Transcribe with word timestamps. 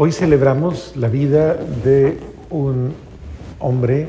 Hoy 0.00 0.12
celebramos 0.12 0.96
la 0.96 1.08
vida 1.08 1.54
de 1.54 2.20
un 2.50 2.94
hombre 3.58 4.06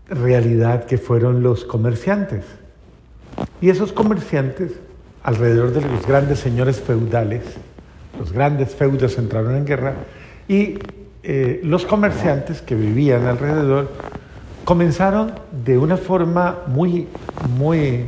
realidad 0.08 0.86
que 0.86 0.98
fueron 0.98 1.42
los 1.42 1.64
comerciantes. 1.66 2.44
Y 3.62 3.70
esos 3.70 3.94
comerciantes 3.94 4.74
alrededor 5.24 5.72
de 5.72 5.82
los 5.82 6.06
grandes 6.06 6.40
señores 6.40 6.80
feudales. 6.82 7.44
Los 8.20 8.32
grandes 8.32 8.76
feudos 8.76 9.18
entraron 9.18 9.56
en 9.56 9.66
guerra 9.66 9.96
y 10.48 10.78
eh, 11.24 11.62
los 11.64 11.86
comerciantes 11.86 12.62
que 12.62 12.76
vivían 12.76 13.26
alrededor 13.26 13.90
comenzaron 14.66 15.34
de 15.66 15.78
una 15.78 15.98
forma 15.98 16.60
muy, 16.68 17.08
muy, 17.58 18.06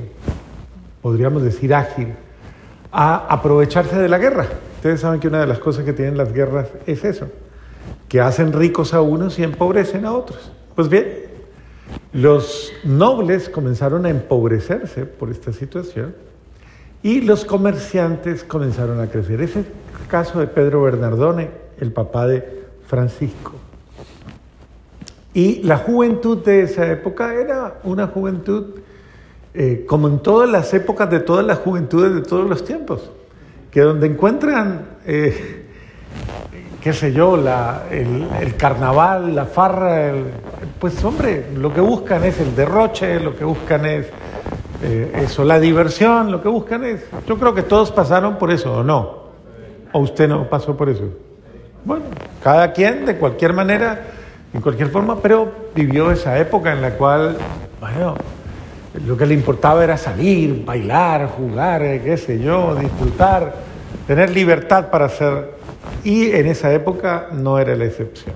podríamos 1.01 1.41
decir, 1.41 1.73
ágil, 1.73 2.13
a 2.91 3.27
aprovecharse 3.27 3.97
de 3.97 4.09
la 4.09 4.17
guerra. 4.17 4.47
Ustedes 4.75 5.01
saben 5.01 5.19
que 5.19 5.27
una 5.27 5.39
de 5.39 5.47
las 5.47 5.59
cosas 5.59 5.85
que 5.85 5.93
tienen 5.93 6.17
las 6.17 6.33
guerras 6.33 6.67
es 6.85 7.03
eso, 7.03 7.27
que 8.07 8.21
hacen 8.21 8.53
ricos 8.53 8.93
a 8.93 9.01
unos 9.01 9.39
y 9.39 9.43
empobrecen 9.43 10.05
a 10.05 10.13
otros. 10.13 10.51
Pues 10.75 10.89
bien, 10.89 11.07
los 12.13 12.71
nobles 12.83 13.49
comenzaron 13.49 14.05
a 14.05 14.09
empobrecerse 14.09 15.05
por 15.05 15.31
esta 15.31 15.51
situación 15.51 16.13
y 17.05 17.21
los 17.21 17.45
comerciantes 17.45 18.43
comenzaron 18.43 18.99
a 18.99 19.05
crecer. 19.05 19.39
Ese 19.39 19.59
es 19.59 19.65
el 19.67 20.07
caso 20.07 20.39
de 20.39 20.47
Pedro 20.47 20.81
Bernardone, 20.81 21.51
el 21.79 21.91
papá 21.91 22.25
de 22.25 22.63
Francisco. 22.87 23.51
Y 25.31 25.61
la 25.61 25.77
juventud 25.77 26.43
de 26.43 26.63
esa 26.63 26.91
época 26.91 27.35
era 27.35 27.75
una 27.83 28.07
juventud, 28.07 28.79
eh, 29.53 29.85
como 29.87 30.07
en 30.07 30.17
todas 30.17 30.49
las 30.49 30.73
épocas 30.73 31.07
de 31.11 31.19
todas 31.19 31.45
las 31.45 31.59
juventudes 31.59 32.11
de 32.11 32.21
todos 32.21 32.49
los 32.49 32.65
tiempos, 32.65 33.11
que 33.69 33.81
donde 33.81 34.07
encuentran, 34.07 34.87
eh, 35.05 35.65
qué 36.81 36.91
sé 36.91 37.13
yo, 37.13 37.35
el, 37.35 38.55
carnaval, 38.57 39.35
la 39.35 39.45
farra, 39.45 40.11
pues 40.79 41.03
hombre, 41.03 41.49
lo 41.55 41.71
que 41.71 41.81
buscan 41.81 42.23
es 42.23 42.39
el 42.39 42.55
derroche, 42.55 43.19
lo 43.19 43.35
que 43.37 43.45
buscan 43.45 43.85
es 43.85 44.07
eh, 44.87 45.23
eso, 45.23 45.43
la 45.43 45.59
diversión, 45.59 46.31
lo 46.31 46.43
que 46.43 46.47
buscan 46.47 46.83
es, 46.83 47.03
yo 47.27 47.39
creo 47.39 47.55
que 47.55 47.63
todos 47.63 47.91
pasaron 47.91 48.37
por 48.37 48.51
eso, 48.51 48.71
¿o 48.71 48.83
no? 48.83 49.25
¿O 49.91 49.99
usted 49.99 50.27
no 50.29 50.47
pasó 50.47 50.77
por 50.77 50.89
eso? 50.89 51.09
Bueno, 51.83 52.05
cada 52.43 52.71
quien 52.71 53.03
de 53.03 53.17
cualquier 53.17 53.53
manera, 53.53 54.03
en 54.53 54.61
cualquier 54.61 54.89
forma, 54.89 55.19
pero 55.23 55.51
vivió 55.73 56.11
esa 56.11 56.37
época 56.37 56.71
en 56.71 56.83
la 56.83 56.91
cual, 56.91 57.35
bueno, 57.79 58.13
lo 59.07 59.17
que 59.17 59.25
le 59.25 59.33
importaba 59.33 59.83
era 59.83 59.97
salir, 59.97 60.63
bailar, 60.63 61.29
jugar, 61.29 61.81
eh, 61.81 62.01
qué 62.05 62.15
sé 62.15 62.39
yo, 62.39 62.75
disfrutar, 62.75 63.55
tener 64.05 64.29
libertad 64.29 64.91
para 64.91 65.05
hacer. 65.05 65.55
Y 66.03 66.29
en 66.29 66.45
esa 66.45 66.71
época 66.71 67.29
no 67.31 67.57
era 67.57 67.75
la 67.75 67.85
excepción. 67.85 68.35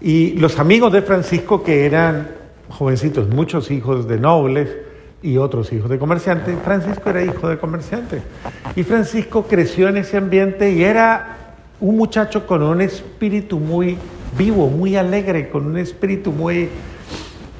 Y 0.00 0.32
los 0.32 0.58
amigos 0.58 0.92
de 0.92 1.02
Francisco, 1.02 1.62
que 1.62 1.86
eran 1.86 2.28
jovencitos, 2.70 3.28
muchos 3.28 3.70
hijos 3.70 4.08
de 4.08 4.18
nobles, 4.18 4.68
y 5.22 5.36
otros 5.36 5.72
hijos 5.72 5.90
de 5.90 5.98
comerciantes. 5.98 6.56
Francisco 6.64 7.10
era 7.10 7.22
hijo 7.22 7.48
de 7.48 7.58
comerciante. 7.58 8.22
Y 8.76 8.82
Francisco 8.82 9.44
creció 9.44 9.88
en 9.88 9.96
ese 9.98 10.16
ambiente 10.16 10.70
y 10.72 10.84
era 10.84 11.36
un 11.80 11.96
muchacho 11.96 12.46
con 12.46 12.62
un 12.62 12.80
espíritu 12.80 13.58
muy 13.58 13.96
vivo, 14.36 14.68
muy 14.68 14.96
alegre, 14.96 15.48
con 15.48 15.66
un 15.66 15.78
espíritu 15.78 16.32
muy, 16.32 16.68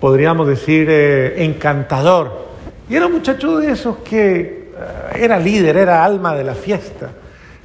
podríamos 0.00 0.46
decir, 0.46 0.86
eh, 0.90 1.44
encantador. 1.44 2.48
Y 2.88 2.96
era 2.96 3.06
un 3.06 3.12
muchacho 3.12 3.58
de 3.58 3.72
esos 3.72 3.98
que 3.98 4.70
eh, 4.74 5.16
era 5.16 5.38
líder, 5.38 5.76
era 5.76 6.04
alma 6.04 6.34
de 6.34 6.44
la 6.44 6.54
fiesta. 6.54 7.10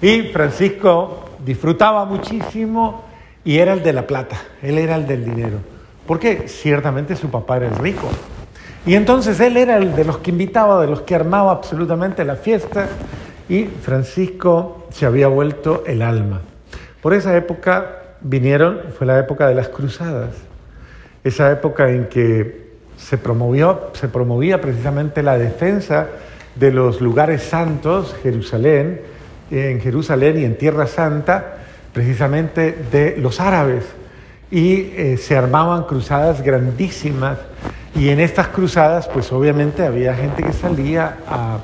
Y 0.02 0.24
Francisco 0.24 1.30
disfrutaba 1.46 2.06
muchísimo 2.06 3.06
y 3.44 3.58
era 3.58 3.74
el 3.74 3.84
de 3.84 3.94
la 3.94 4.08
plata, 4.08 4.38
él 4.62 4.78
era 4.78 4.96
el 4.96 5.08
del 5.08 5.26
dinero. 5.26 5.58
Porque 6.06 6.48
ciertamente 6.48 7.16
su 7.16 7.30
papá 7.30 7.58
era 7.58 7.68
el 7.68 7.76
rico, 7.76 8.10
y 8.86 8.96
entonces 8.96 9.40
él 9.40 9.58
era 9.58 9.78
el 9.78 9.96
de 9.96 10.04
los 10.04 10.18
que 10.18 10.32
invitaba, 10.32 10.82
de 10.82 10.88
los 10.88 11.02
que 11.02 11.16
armaba 11.16 11.52
absolutamente 11.52 12.26
la 12.26 12.36
fiesta 12.36 12.88
y 13.48 13.66
Francisco 13.66 14.88
se 14.92 15.06
había 15.06 15.28
vuelto 15.28 15.84
el 15.86 16.02
alma. 16.02 16.42
Por 17.02 17.14
esa 17.14 17.36
época 17.36 18.16
vinieron, 18.22 18.80
fue 18.98 19.08
la 19.08 19.20
época 19.20 19.48
de 19.48 19.56
las 19.56 19.70
cruzadas, 19.70 20.36
esa 21.24 21.52
época 21.52 21.90
en 21.90 22.08
que 22.08 22.64
se, 22.98 23.18
promovió, 23.18 23.92
se 23.94 24.08
promovía 24.08 24.62
precisamente 24.62 25.24
la 25.24 25.38
defensa 25.38 26.08
de 26.56 26.72
los 26.72 27.02
lugares 27.02 27.42
santos, 27.44 28.16
Jerusalén, 28.22 29.02
en 29.52 29.82
Jerusalén 29.82 30.40
y 30.40 30.46
en 30.46 30.58
Tierra 30.58 30.88
Santa, 30.88 31.58
precisamente 31.94 32.76
de 32.92 33.16
los 33.18 33.40
árabes. 33.40 33.84
Y 34.54 34.92
eh, 34.96 35.18
se 35.18 35.36
armaban 35.36 35.86
cruzadas 35.86 36.44
grandísimas 36.44 37.40
y 37.96 38.10
en 38.10 38.20
estas 38.20 38.50
cruzadas, 38.50 39.08
pues 39.08 39.32
obviamente 39.32 39.84
había 39.84 40.14
gente 40.14 40.44
que 40.44 40.54
salía 40.54 41.18
a... 41.28 41.58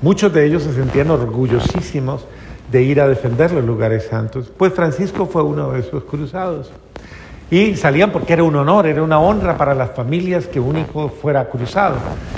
Muchos 0.00 0.32
de 0.32 0.46
ellos 0.46 0.62
se 0.62 0.72
sentían 0.72 1.10
orgullosísimos 1.10 2.24
de 2.70 2.82
ir 2.82 3.00
a 3.00 3.08
defender 3.08 3.50
los 3.50 3.64
lugares 3.64 4.06
santos. 4.08 4.52
Pues 4.56 4.72
Francisco 4.72 5.26
fue 5.26 5.42
uno 5.42 5.72
de 5.72 5.80
esos 5.80 6.04
cruzados. 6.04 6.70
Y 7.50 7.74
salían 7.74 8.12
porque 8.12 8.34
era 8.34 8.44
un 8.44 8.54
honor, 8.54 8.86
era 8.86 9.02
una 9.02 9.18
honra 9.18 9.56
para 9.56 9.74
las 9.74 9.90
familias 9.90 10.46
que 10.46 10.60
un 10.60 10.78
hijo 10.78 11.08
fuera 11.08 11.48
cruzado. 11.48 11.96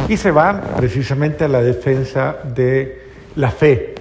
Y 0.08 0.16
se 0.16 0.30
van 0.30 0.62
precisamente 0.76 1.44
a 1.44 1.48
la 1.48 1.60
defensa 1.60 2.36
de 2.54 3.02
la 3.36 3.50
fe. 3.50 3.94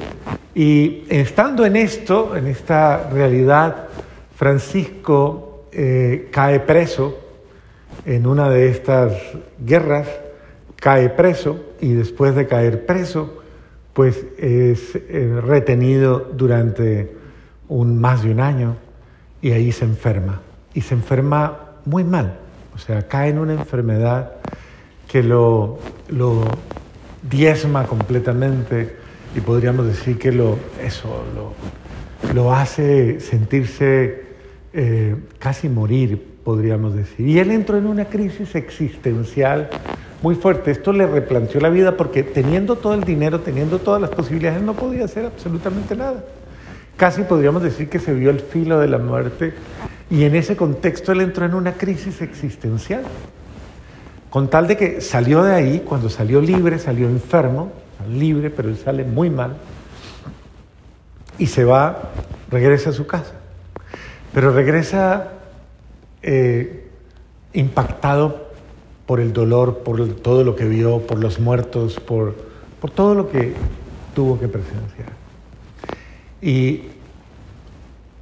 Y 0.55 1.03
estando 1.09 1.65
en 1.65 1.75
esto, 1.75 2.35
en 2.37 2.47
esta 2.47 3.09
realidad, 3.09 3.87
Francisco 4.35 5.46
eh, 5.79 6.29
cae 6.31 6.59
preso 6.61 7.19
en 8.03 8.25
una 8.25 8.49
de 8.49 8.67
estas 8.69 9.13
guerras, 9.59 10.07
cae 10.75 11.09
preso 11.09 11.59
y 11.79 11.93
después 11.93 12.33
de 12.33 12.47
caer 12.47 12.87
preso, 12.87 13.43
pues 13.93 14.25
es 14.39 14.95
eh, 14.95 15.39
retenido 15.39 16.31
durante 16.33 17.15
un, 17.67 18.01
más 18.01 18.23
de 18.23 18.31
un 18.31 18.39
año 18.39 18.75
y 19.39 19.51
ahí 19.51 19.71
se 19.71 19.85
enferma. 19.85 20.41
Y 20.73 20.81
se 20.81 20.95
enferma 20.95 21.75
muy 21.85 22.03
mal, 22.03 22.39
o 22.73 22.79
sea, 22.79 23.07
cae 23.07 23.29
en 23.29 23.37
una 23.37 23.53
enfermedad 23.53 24.31
que 25.07 25.21
lo, 25.21 25.77
lo 26.09 26.43
diezma 27.21 27.85
completamente 27.85 28.95
y 29.35 29.41
podríamos 29.41 29.85
decir 29.85 30.17
que 30.17 30.31
lo, 30.31 30.57
eso, 30.83 31.23
lo, 31.35 32.33
lo 32.33 32.51
hace 32.51 33.19
sentirse 33.19 34.26
eh, 34.79 35.15
casi 35.39 35.69
morir 35.69 36.23
podríamos 36.43 36.93
decir. 36.93 37.27
Y 37.27 37.39
él 37.39 37.49
entró 37.49 37.77
en 37.77 37.87
una 37.87 38.05
crisis 38.05 38.53
existencial 38.53 39.71
muy 40.21 40.35
fuerte. 40.35 40.69
Esto 40.69 40.93
le 40.93 41.07
replanteó 41.07 41.59
la 41.59 41.69
vida 41.69 41.97
porque 41.97 42.21
teniendo 42.21 42.75
todo 42.75 42.93
el 42.93 43.03
dinero, 43.03 43.39
teniendo 43.39 43.79
todas 43.79 43.99
las 43.99 44.11
posibilidades, 44.11 44.59
él 44.59 44.67
no 44.67 44.75
podía 44.75 45.05
hacer 45.05 45.25
absolutamente 45.25 45.95
nada. 45.95 46.23
casi 46.95 47.23
podríamos 47.23 47.63
decir 47.63 47.89
que 47.89 47.97
se 47.97 48.13
vio 48.13 48.29
el 48.29 48.39
filo 48.39 48.79
de 48.79 48.87
la 48.87 48.99
muerte 48.99 49.55
y 50.11 50.25
en 50.25 50.35
ese 50.35 50.55
contexto 50.55 51.11
él 51.11 51.21
entró 51.21 51.47
en 51.47 51.55
una 51.55 51.73
crisis 51.73 52.21
existencial. 52.21 53.01
Con 54.29 54.47
tal 54.47 54.67
de 54.67 54.77
que 54.77 55.01
salió 55.01 55.41
de 55.41 55.55
ahí, 55.55 55.79
cuando 55.83 56.07
salió 56.07 56.39
libre, 56.39 56.77
salió 56.77 57.07
enfermo, 57.07 57.71
libre, 58.11 58.51
pero 58.51 58.69
él 58.69 58.77
sale 58.77 59.03
muy 59.03 59.31
mal, 59.31 59.57
y 61.39 61.47
se 61.47 61.65
va, 61.65 62.11
regresa 62.51 62.91
a 62.91 62.93
su 62.93 63.07
casa. 63.07 63.33
Pero 64.37 64.51
regresa 64.51 65.29
eh, 66.21 66.91
impactado 67.53 68.51
por 69.07 69.19
el 69.19 69.33
dolor, 69.33 69.79
por 69.79 70.07
todo 70.13 70.43
lo 70.43 70.55
que 70.55 70.65
vio, 70.65 70.99
por 71.07 71.17
los 71.17 71.39
muertos, 71.39 71.99
por, 71.99 72.35
por 72.79 72.91
todo 72.91 73.15
lo 73.15 73.31
que 73.31 73.55
tuvo 74.13 74.39
que 74.39 74.47
presenciar. 74.47 75.09
Y 76.39 76.83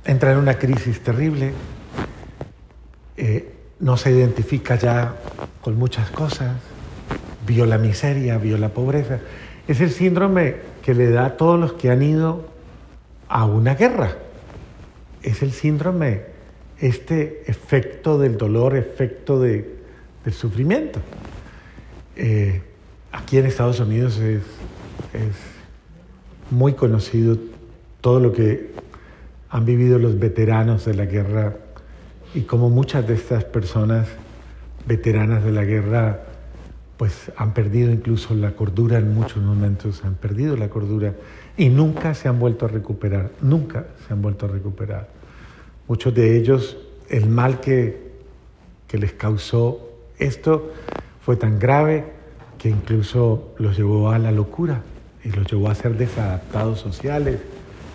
entra 0.05 0.31
en 0.31 0.37
una 0.37 0.57
crisis 0.57 1.01
terrible, 1.03 1.51
eh, 3.17 3.53
no 3.81 3.97
se 3.97 4.11
identifica 4.11 4.77
ya 4.77 5.15
con 5.59 5.77
muchas 5.77 6.11
cosas, 6.11 6.53
vio 7.45 7.65
la 7.65 7.77
miseria, 7.77 8.37
vio 8.37 8.57
la 8.57 8.69
pobreza. 8.69 9.19
Es 9.67 9.81
el 9.81 9.91
síndrome 9.91 10.55
que 10.81 10.93
le 10.93 11.09
da 11.09 11.25
a 11.25 11.35
todos 11.35 11.59
los 11.59 11.73
que 11.73 11.91
han 11.91 12.01
ido 12.01 12.45
a 13.27 13.43
una 13.43 13.75
guerra. 13.75 14.15
Es 15.25 15.41
el 15.41 15.51
síndrome, 15.51 16.21
este 16.79 17.43
efecto 17.47 18.19
del 18.19 18.37
dolor, 18.37 18.75
efecto 18.75 19.39
del 19.39 19.65
sufrimiento. 20.31 20.99
Eh, 22.15 22.61
aquí 23.11 23.37
en 23.37 23.47
Estados 23.47 23.79
Unidos 23.79 24.19
es, 24.19 24.43
es 25.13 25.35
muy 26.51 26.73
conocido 26.73 27.37
todo 28.01 28.19
lo 28.19 28.33
que 28.33 28.69
han 29.49 29.65
vivido 29.65 29.97
los 29.97 30.19
veteranos 30.19 30.85
de 30.85 30.93
la 30.93 31.05
guerra 31.05 31.55
y 32.35 32.41
como 32.41 32.69
muchas 32.69 33.07
de 33.07 33.15
estas 33.15 33.43
personas 33.45 34.07
veteranas 34.85 35.43
de 35.43 35.51
la 35.51 35.63
guerra 35.63 36.24
pues 36.97 37.31
han 37.35 37.53
perdido 37.53 37.91
incluso 37.91 38.33
la 38.35 38.51
cordura 38.51 38.97
en 38.97 39.13
muchos 39.13 39.43
momentos, 39.43 40.03
han 40.05 40.15
perdido 40.15 40.55
la 40.55 40.69
cordura 40.69 41.13
y 41.57 41.69
nunca 41.69 42.13
se 42.13 42.27
han 42.27 42.39
vuelto 42.39 42.65
a 42.65 42.69
recuperar, 42.69 43.31
nunca 43.41 43.85
se 44.07 44.13
han 44.13 44.21
vuelto 44.21 44.45
a 44.45 44.49
recuperar. 44.49 45.09
Muchos 45.87 46.13
de 46.13 46.37
ellos, 46.37 46.77
el 47.09 47.27
mal 47.27 47.59
que, 47.59 48.11
que 48.87 48.97
les 48.97 49.13
causó 49.13 49.89
esto 50.17 50.71
fue 51.21 51.35
tan 51.35 51.59
grave 51.59 52.05
que 52.57 52.69
incluso 52.69 53.53
los 53.57 53.77
llevó 53.77 54.11
a 54.11 54.17
la 54.17 54.31
locura 54.31 54.81
y 55.23 55.29
los 55.29 55.45
llevó 55.51 55.69
a 55.69 55.75
ser 55.75 55.97
desadaptados 55.97 56.79
sociales, 56.79 57.39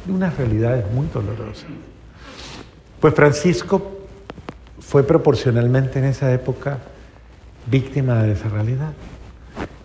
de 0.05 0.13
unas 0.13 0.37
realidades 0.37 0.85
muy 0.93 1.07
dolorosas. 1.13 1.67
Pues 3.01 3.15
Francisco 3.15 4.01
fue 4.79 5.05
proporcionalmente 5.05 5.99
en 6.01 6.07
esa 6.07 6.33
época 6.33 6.79
víctima 7.67 8.23
de 8.23 8.33
esa 8.33 8.49
realidad. 8.49 8.93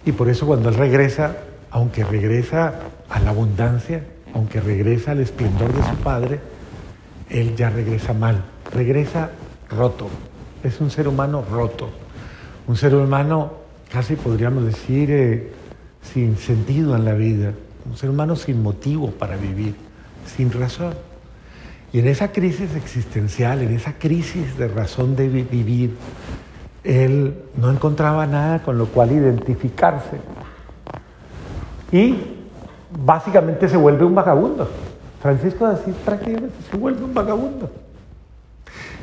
Y 0.06 0.12
por 0.12 0.30
eso 0.30 0.46
cuando 0.46 0.70
él 0.70 0.76
regresa, 0.76 1.36
aunque 1.72 2.04
regresa 2.04 2.74
a 3.10 3.20
la 3.20 3.32
abundancia, 3.32 4.04
aunque 4.34 4.62
regresa 4.62 5.12
al 5.12 5.20
esplendor 5.20 5.74
de 5.74 5.84
su 5.84 5.96
padre, 5.98 6.40
él 7.30 7.56
ya 7.56 7.70
regresa 7.70 8.14
mal, 8.14 8.44
regresa 8.72 9.32
roto. 9.70 10.08
Es 10.64 10.80
un 10.82 10.92
ser 10.92 11.08
humano 11.08 11.44
roto, 11.50 11.90
un 12.68 12.76
ser 12.76 12.96
humano 12.96 13.66
casi 13.92 14.16
podríamos 14.16 14.66
decir 14.66 15.10
eh, 15.12 15.52
sin 16.02 16.38
sentido 16.38 16.96
en 16.96 17.06
la 17.06 17.14
vida, 17.14 17.54
un 17.86 17.98
ser 17.98 18.10
humano 18.10 18.36
sin 18.36 18.62
motivo 18.62 19.12
para 19.12 19.38
vivir, 19.38 19.76
sin 20.36 20.52
razón. 20.52 20.94
Y 21.94 22.00
en 22.00 22.08
esa 22.08 22.32
crisis 22.32 22.76
existencial, 22.76 23.62
en 23.62 23.74
esa 23.74 23.94
crisis 23.94 24.58
de 24.58 24.68
razón 24.68 25.16
de 25.16 25.30
vivir, 25.30 25.96
él 26.86 27.34
no 27.58 27.72
encontraba 27.72 28.28
nada 28.28 28.62
con 28.62 28.78
lo 28.78 28.86
cual 28.86 29.12
identificarse. 29.12 30.18
Y 31.92 32.16
básicamente 33.04 33.68
se 33.68 33.76
vuelve 33.76 34.06
un 34.06 34.14
vagabundo. 34.14 34.70
Francisco 35.22 35.68
de 35.68 35.74
Asís 35.74 35.96
prácticamente 36.06 36.56
se 36.70 36.78
vuelve 36.78 37.04
un 37.04 37.14
vagabundo. 37.14 37.72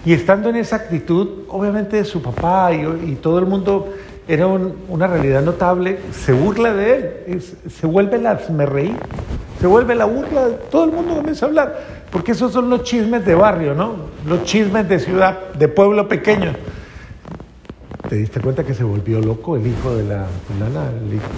Y 0.05 0.12
estando 0.12 0.49
en 0.49 0.56
esa 0.56 0.76
actitud, 0.76 1.44
obviamente 1.49 2.05
su 2.05 2.23
papá 2.23 2.73
y, 2.73 3.17
todo 3.17 3.38
el 3.38 3.46
mundo 3.46 3.93
era 4.28 4.46
una 4.46 5.06
realidad 5.08 5.43
notable, 5.43 5.99
se 6.12 6.32
burla 6.32 6.73
de 6.73 7.25
él, 7.26 7.43
se 7.43 7.87
vuelve 7.87 8.17
el 8.17 8.67
reír, 8.69 8.96
se 9.61 9.67
vuelve 9.67 9.94
la 9.96 10.05
burla, 10.05 10.49
todo 10.70 10.85
el 10.85 10.93
mundo 10.93 11.17
comienza 11.17 11.46
a 11.46 11.49
hablar. 11.49 12.02
Porque 12.11 12.32
esos 12.32 12.52
son 12.52 12.69
los 12.69 12.82
chismes 12.82 13.25
de 13.25 13.35
barrio, 13.35 13.75
¿no? 13.75 13.94
Los 14.28 14.44
chismes 14.44 14.88
de 14.88 14.99
ciudad, 14.99 15.52
de 15.55 15.67
pueblo 15.67 16.08
pequeño. 16.08 16.52
¿Te 18.12 18.19
diste 18.19 18.41
cuenta 18.41 18.62
que 18.62 18.75
se 18.75 18.85
volvió 18.85 19.23
loco 19.23 19.56
el 19.56 19.67
hijo 19.67 19.97
de 19.97 20.05
la 20.05 20.26
fulana? 20.47 20.91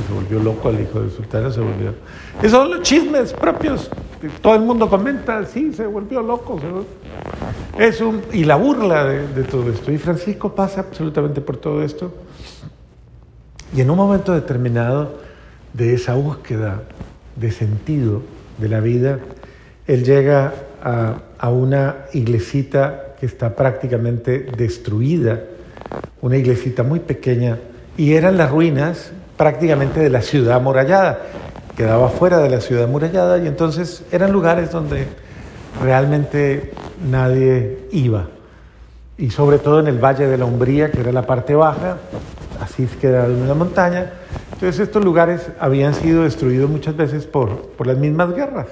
Se 0.09 0.12
volvió 0.12 0.41
loco 0.41 0.71
el 0.71 0.81
hijo 0.81 1.03
de 1.03 1.09
sultana, 1.09 1.49
se 1.53 1.61
volvió... 1.61 1.94
Esos 2.43 2.50
son 2.50 2.69
los 2.69 2.82
chismes 2.82 3.32
propios. 3.32 3.88
Todo 4.43 4.56
el 4.56 4.62
mundo 4.62 4.91
comenta, 4.91 5.47
sí, 5.47 5.73
se 5.73 5.87
volvió 5.87 6.21
loco. 6.21 6.59
Es 7.79 8.00
un... 8.00 8.23
Y 8.32 8.43
la 8.43 8.56
burla 8.56 9.05
de, 9.05 9.29
de 9.29 9.44
todo 9.44 9.71
esto. 9.71 9.93
Y 9.93 9.99
Francisco 9.99 10.53
pasa 10.53 10.81
absolutamente 10.81 11.41
por 11.41 11.59
todo 11.59 11.81
esto. 11.81 12.12
Y 13.73 13.81
en 13.81 13.88
un 13.88 13.97
momento 13.97 14.35
determinado 14.35 15.15
de 15.75 15.94
esa 15.94 16.17
búsqueda 16.17 16.82
de 17.37 17.53
sentido 17.53 18.23
de 18.59 18.69
la 18.69 18.81
vida, 18.81 19.21
él 19.87 20.03
llega 20.03 20.53
a, 20.82 21.50
una 21.50 22.06
iglesita 22.15 23.15
que 23.21 23.26
está 23.26 23.55
prácticamente 23.55 24.41
destruida, 24.56 25.41
una 26.20 26.37
iglesita 26.37 26.82
muy 26.82 27.00
pequeña, 27.00 27.58
y 27.96 28.14
eran 28.14 28.37
las 28.37 28.50
ruinas 28.50 29.12
prácticamente 29.37 30.00
de 30.00 30.11
la 30.11 30.23
ciudad 30.23 30.56
amurallada. 30.56 31.20
Quedaba 31.76 32.08
fuera 32.08 32.38
de 32.38 32.50
la 32.50 32.61
ciudad 32.61 32.85
amurallada 32.85 33.38
y 33.38 33.46
entonces 33.46 34.05
eran 34.12 34.32
lugares 34.32 34.70
donde 34.70 35.06
realmente 35.82 36.73
nadie 37.08 37.87
iba. 37.91 38.29
Y 39.19 39.31
sobre 39.31 39.58
todo 39.58 39.81
en 39.81 39.87
el 39.87 39.99
Valle 39.99 40.26
de 40.26 40.38
la 40.38 40.44
Umbría, 40.44 40.91
que 40.91 41.00
era 41.00 41.12
la 41.12 41.23
parte 41.23 41.55
baja, 41.55 41.99
así 42.61 42.87
queda 43.00 43.26
en 43.26 43.47
la 43.49 43.55
montaña. 43.55 44.12
Entonces 44.52 44.81
estos 44.81 45.05
lugares 45.05 45.49
habían 45.58 45.94
sido 45.94 46.25
destruidos 46.25 46.70
muchas 46.70 46.97
veces 46.97 47.26
por, 47.26 47.61
por 47.70 47.87
las 47.87 47.97
mismas 47.97 48.35
guerras. 48.35 48.67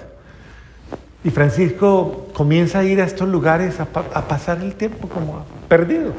Y 1.25 1.31
Francisco 1.31 2.29
comienza 2.33 2.81
a 2.81 2.85
ir 2.85 3.01
a 3.01 3.05
estos 3.05 3.29
lugares 3.29 3.79
a, 3.79 3.87
pasar 3.87 4.61
el 4.61 4.75
tiempo 4.75 5.09
como 5.09 5.45
perdido. 5.69 6.13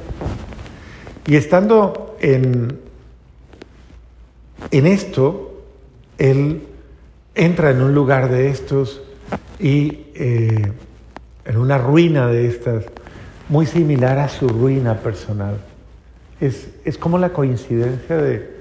Y 1.25 1.35
estando 1.35 2.17
en, 2.19 2.79
en 4.71 4.87
esto, 4.87 5.63
él 6.17 6.63
entra 7.35 7.71
en 7.71 7.81
un 7.81 7.95
lugar 7.95 8.29
de 8.29 8.49
estos 8.49 9.01
y 9.59 10.05
eh, 10.15 10.71
en 11.45 11.57
una 11.57 11.77
ruina 11.77 12.27
de 12.27 12.47
estas, 12.47 12.85
muy 13.49 13.65
similar 13.65 14.19
a 14.19 14.29
su 14.29 14.47
ruina 14.47 14.99
personal. 14.99 15.57
Es, 16.39 16.69
es 16.85 16.97
como 16.97 17.17
la 17.17 17.29
coincidencia 17.29 18.17
de, 18.17 18.57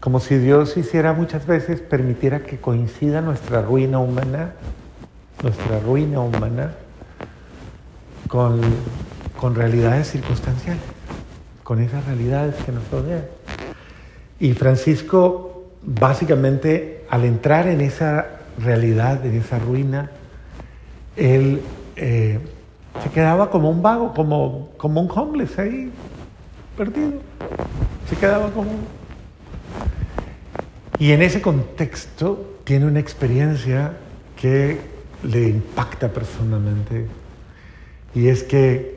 como 0.00 0.20
si 0.20 0.36
Dios 0.36 0.76
hiciera 0.76 1.12
muchas 1.12 1.46
veces, 1.46 1.80
permitiera 1.80 2.42
que 2.42 2.58
coincida 2.58 3.20
nuestra 3.20 3.62
ruina 3.62 3.98
humana 3.98 4.52
nuestra 5.42 5.80
ruina 5.80 6.20
humana 6.20 6.72
con, 8.28 8.60
con 9.38 9.54
realidades 9.54 10.10
circunstanciales, 10.10 10.82
con 11.62 11.80
esas 11.80 12.04
realidades 12.06 12.54
que 12.64 12.72
nos 12.72 12.88
rodean. 12.90 13.24
Y 14.40 14.52
Francisco, 14.54 15.70
básicamente, 15.82 17.04
al 17.08 17.24
entrar 17.24 17.68
en 17.68 17.80
esa 17.80 18.26
realidad, 18.58 19.24
en 19.24 19.36
esa 19.36 19.58
ruina, 19.58 20.10
él 21.16 21.60
eh, 21.96 22.38
se 23.02 23.10
quedaba 23.10 23.50
como 23.50 23.70
un 23.70 23.82
vago, 23.82 24.12
como, 24.14 24.70
como 24.76 25.00
un 25.00 25.10
homeless 25.10 25.58
ahí, 25.58 25.90
perdido. 26.76 27.12
Se 28.08 28.16
quedaba 28.16 28.50
como... 28.50 28.70
Y 30.98 31.12
en 31.12 31.22
ese 31.22 31.40
contexto 31.40 32.58
tiene 32.64 32.86
una 32.86 33.00
experiencia 33.00 33.92
que 34.36 34.80
le 35.22 35.48
impacta 35.48 36.08
personalmente 36.08 37.06
y 38.14 38.28
es 38.28 38.42
que 38.42 38.91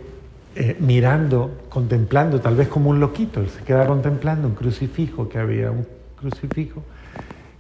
eh, 0.56 0.78
mirando, 0.80 1.66
contemplando, 1.70 2.40
tal 2.40 2.56
vez 2.56 2.70
como 2.70 2.90
un 2.90 3.00
loquito, 3.00 3.42
él 3.42 3.50
se 3.50 3.64
queda 3.64 3.86
contemplando 3.86 4.48
un 4.48 4.56
crucifijo, 4.56 5.28
que 5.28 5.38
había 5.38 5.70
un 5.70 5.86
crucifijo, 6.18 6.82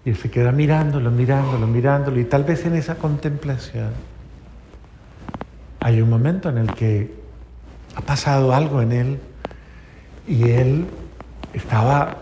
y 0.05 0.11
él 0.11 0.15
se 0.15 0.31
queda 0.31 0.51
mirándolo, 0.51 1.11
mirándolo, 1.11 1.67
mirándolo, 1.67 2.19
y 2.19 2.25
tal 2.25 2.43
vez 2.43 2.65
en 2.65 2.75
esa 2.75 2.95
contemplación 2.95 3.89
hay 5.81 6.01
un 6.01 6.09
momento 6.09 6.49
en 6.49 6.57
el 6.57 6.73
que 6.73 7.13
ha 7.95 8.01
pasado 8.01 8.55
algo 8.55 8.81
en 8.81 8.91
él 8.91 9.19
y 10.27 10.49
él 10.49 10.85
estaba, 11.53 12.17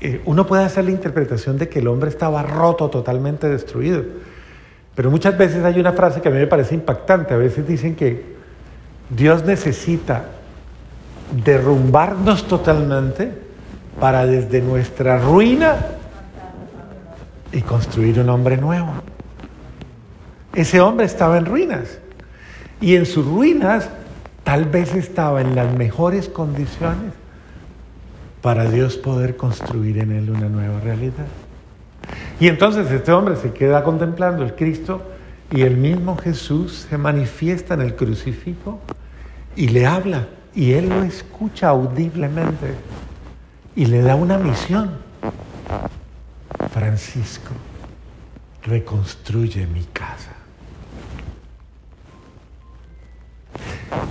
eh, 0.00 0.22
uno 0.24 0.46
puede 0.46 0.64
hacer 0.64 0.84
la 0.84 0.92
interpretación 0.92 1.58
de 1.58 1.68
que 1.68 1.80
el 1.80 1.88
hombre 1.88 2.10
estaba 2.10 2.44
roto, 2.44 2.88
totalmente 2.88 3.48
destruido 3.48 4.04
Pero 4.94 5.10
muchas 5.10 5.36
veces 5.36 5.64
hay 5.64 5.80
una 5.80 5.92
frase 5.92 6.20
que 6.20 6.28
a 6.28 6.30
mí 6.30 6.38
me 6.38 6.46
parece 6.46 6.74
impactante. 6.74 7.34
A 7.34 7.38
veces 7.38 7.66
dicen 7.66 7.96
que 7.96 8.37
Dios 9.10 9.44
necesita 9.44 10.24
derrumbarnos 11.44 12.46
totalmente 12.46 13.32
para 14.00 14.26
desde 14.26 14.60
nuestra 14.60 15.18
ruina 15.18 15.76
y 17.52 17.62
construir 17.62 18.20
un 18.20 18.28
hombre 18.28 18.56
nuevo. 18.56 18.92
Ese 20.54 20.80
hombre 20.80 21.06
estaba 21.06 21.38
en 21.38 21.46
ruinas 21.46 21.98
y 22.80 22.96
en 22.96 23.06
sus 23.06 23.26
ruinas 23.26 23.88
tal 24.44 24.64
vez 24.66 24.94
estaba 24.94 25.40
en 25.40 25.54
las 25.54 25.72
mejores 25.74 26.28
condiciones 26.28 27.12
para 28.40 28.64
Dios 28.64 28.96
poder 28.96 29.36
construir 29.36 29.98
en 29.98 30.12
él 30.12 30.30
una 30.30 30.48
nueva 30.48 30.80
realidad. 30.80 31.26
Y 32.40 32.48
entonces 32.48 32.90
este 32.90 33.12
hombre 33.12 33.36
se 33.36 33.52
queda 33.52 33.82
contemplando 33.82 34.44
el 34.44 34.54
Cristo 34.54 35.02
y 35.50 35.62
el 35.62 35.76
mismo 35.76 36.16
Jesús 36.16 36.86
se 36.88 36.98
manifiesta 36.98 37.74
en 37.74 37.80
el 37.80 37.96
crucifijo 37.96 38.80
y 39.56 39.68
le 39.68 39.86
habla 39.86 40.28
y 40.54 40.72
él 40.72 40.88
lo 40.88 41.02
escucha 41.02 41.68
audiblemente 41.68 42.74
y 43.74 43.86
le 43.86 44.02
da 44.02 44.14
una 44.14 44.38
misión. 44.38 44.98
Francisco, 46.72 47.52
reconstruye 48.64 49.66
mi 49.66 49.84
casa. 49.84 50.32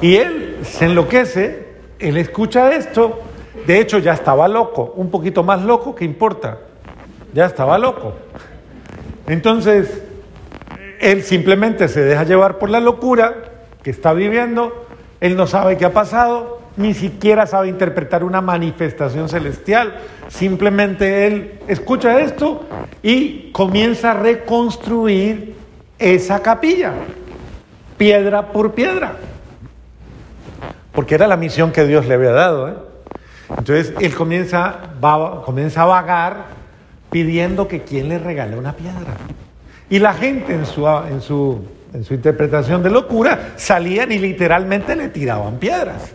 Y 0.01 0.15
él 0.15 0.59
se 0.63 0.85
enloquece, 0.85 1.67
él 1.99 2.17
escucha 2.17 2.71
esto, 2.71 3.21
de 3.65 3.79
hecho 3.79 3.99
ya 3.99 4.13
estaba 4.13 4.47
loco, 4.47 4.93
un 4.95 5.09
poquito 5.09 5.43
más 5.43 5.61
loco, 5.63 5.95
¿qué 5.95 6.05
importa? 6.05 6.59
Ya 7.33 7.45
estaba 7.45 7.77
loco. 7.77 8.15
Entonces, 9.27 10.03
él 10.99 11.23
simplemente 11.23 11.87
se 11.87 12.01
deja 12.01 12.23
llevar 12.23 12.57
por 12.57 12.69
la 12.69 12.79
locura 12.79 13.35
que 13.83 13.89
está 13.89 14.13
viviendo, 14.13 14.87
él 15.21 15.35
no 15.35 15.47
sabe 15.47 15.77
qué 15.77 15.85
ha 15.85 15.93
pasado, 15.93 16.61
ni 16.75 16.93
siquiera 16.93 17.47
sabe 17.47 17.69
interpretar 17.69 18.23
una 18.23 18.41
manifestación 18.41 19.29
celestial, 19.29 19.95
simplemente 20.27 21.27
él 21.27 21.59
escucha 21.67 22.19
esto 22.19 22.65
y 23.01 23.51
comienza 23.51 24.11
a 24.11 24.13
reconstruir 24.15 25.55
esa 25.97 26.41
capilla, 26.41 26.93
piedra 27.97 28.51
por 28.51 28.73
piedra 28.73 29.17
porque 30.97 31.13
era 31.13 31.27
la 31.27 31.37
misión 31.37 31.71
que 31.71 31.85
Dios 31.85 32.07
le 32.07 32.15
había 32.15 32.31
dado. 32.31 32.69
¿eh? 32.69 32.73
Entonces 33.49 33.93
él 33.99 34.15
comienza, 34.15 34.79
comienza 35.45 35.83
a 35.83 35.85
vagar 35.85 36.45
pidiendo 37.11 37.67
que 37.67 37.83
quien 37.83 38.09
le 38.09 38.17
regale 38.17 38.57
una 38.57 38.73
piedra. 38.73 39.13
Y 39.89 39.99
la 39.99 40.13
gente 40.13 40.53
en 40.53 40.65
su, 40.65 40.87
en 40.87 41.21
su, 41.21 41.61
en 41.93 42.03
su 42.03 42.13
interpretación 42.13 42.83
de 42.83 42.89
locura 42.89 43.53
salían 43.55 44.11
y 44.11 44.19
literalmente 44.19 44.95
le 44.95 45.09
tiraban 45.09 45.57
piedras. 45.57 46.13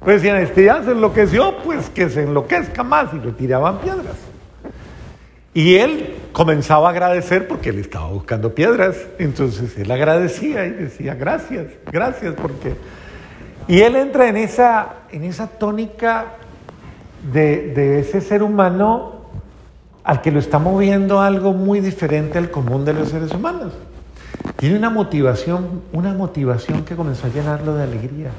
Pues 0.00 0.22
decían, 0.22 0.38
este 0.38 0.64
ya 0.64 0.82
se 0.82 0.90
enloqueció, 0.90 1.56
pues 1.64 1.88
que 1.88 2.10
se 2.10 2.22
enloquezca 2.22 2.82
más 2.82 3.12
y 3.14 3.24
le 3.24 3.32
tiraban 3.32 3.78
piedras. 3.78 4.16
Y 5.54 5.76
él 5.76 6.14
comenzaba 6.32 6.88
a 6.88 6.90
agradecer 6.90 7.46
porque 7.46 7.70
él 7.70 7.78
estaba 7.78 8.08
buscando 8.08 8.54
piedras. 8.54 8.96
Entonces 9.18 9.78
él 9.78 9.90
agradecía 9.90 10.66
y 10.66 10.70
decía, 10.70 11.14
gracias, 11.14 11.66
gracias 11.90 12.34
porque 12.34 12.74
y 13.66 13.80
él 13.80 13.96
entra 13.96 14.28
en 14.28 14.36
esa, 14.36 14.94
en 15.10 15.24
esa 15.24 15.46
tónica 15.46 16.26
de, 17.32 17.72
de, 17.74 18.00
ese 18.00 18.20
ser 18.20 18.42
humano 18.42 19.13
al 20.04 20.20
que 20.20 20.30
lo 20.30 20.38
está 20.38 20.58
moviendo 20.58 21.20
algo 21.20 21.52
muy 21.52 21.80
diferente 21.80 22.38
al 22.38 22.50
común 22.50 22.84
de 22.84 22.92
los 22.92 23.08
seres 23.08 23.32
humanos. 23.32 23.72
Tiene 24.56 24.76
una 24.76 24.90
motivación, 24.90 25.82
una 25.92 26.12
motivación 26.12 26.84
que 26.84 26.94
comenzó 26.94 27.26
a 27.26 27.30
llenarlo 27.30 27.74
de 27.74 27.84
alegría. 27.84 28.30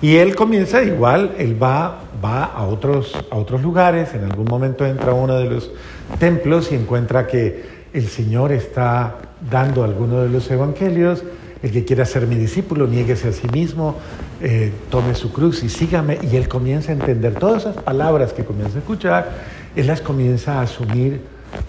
Y 0.00 0.16
él 0.16 0.36
comienza 0.36 0.82
igual, 0.82 1.34
él 1.38 1.60
va, 1.60 2.00
va 2.22 2.44
a, 2.44 2.66
otros, 2.66 3.12
a 3.30 3.36
otros 3.36 3.62
lugares, 3.62 4.14
en 4.14 4.24
algún 4.24 4.46
momento 4.46 4.86
entra 4.86 5.12
a 5.12 5.14
uno 5.14 5.38
de 5.38 5.46
los 5.46 5.70
templos 6.18 6.70
y 6.70 6.76
encuentra 6.76 7.26
que 7.26 7.82
el 7.92 8.08
Señor 8.08 8.52
está 8.52 9.16
dando 9.50 9.82
alguno 9.82 10.22
de 10.22 10.28
los 10.28 10.50
evangelios 10.50 11.24
el 11.62 11.70
que 11.70 11.84
quiera 11.84 12.04
ser 12.04 12.26
mi 12.26 12.34
discípulo, 12.34 12.86
niéguese 12.86 13.28
a 13.28 13.32
sí 13.32 13.46
mismo, 13.48 13.94
eh, 14.40 14.72
tome 14.90 15.14
su 15.14 15.32
cruz 15.32 15.62
y 15.62 15.68
sígame. 15.68 16.18
Y 16.20 16.36
él 16.36 16.48
comienza 16.48 16.90
a 16.90 16.94
entender 16.94 17.34
todas 17.34 17.62
esas 17.62 17.76
palabras 17.76 18.32
que 18.32 18.44
comienza 18.44 18.78
a 18.78 18.80
escuchar, 18.80 19.30
él 19.76 19.86
las 19.86 20.00
comienza 20.00 20.58
a 20.58 20.62
asumir, 20.62 21.22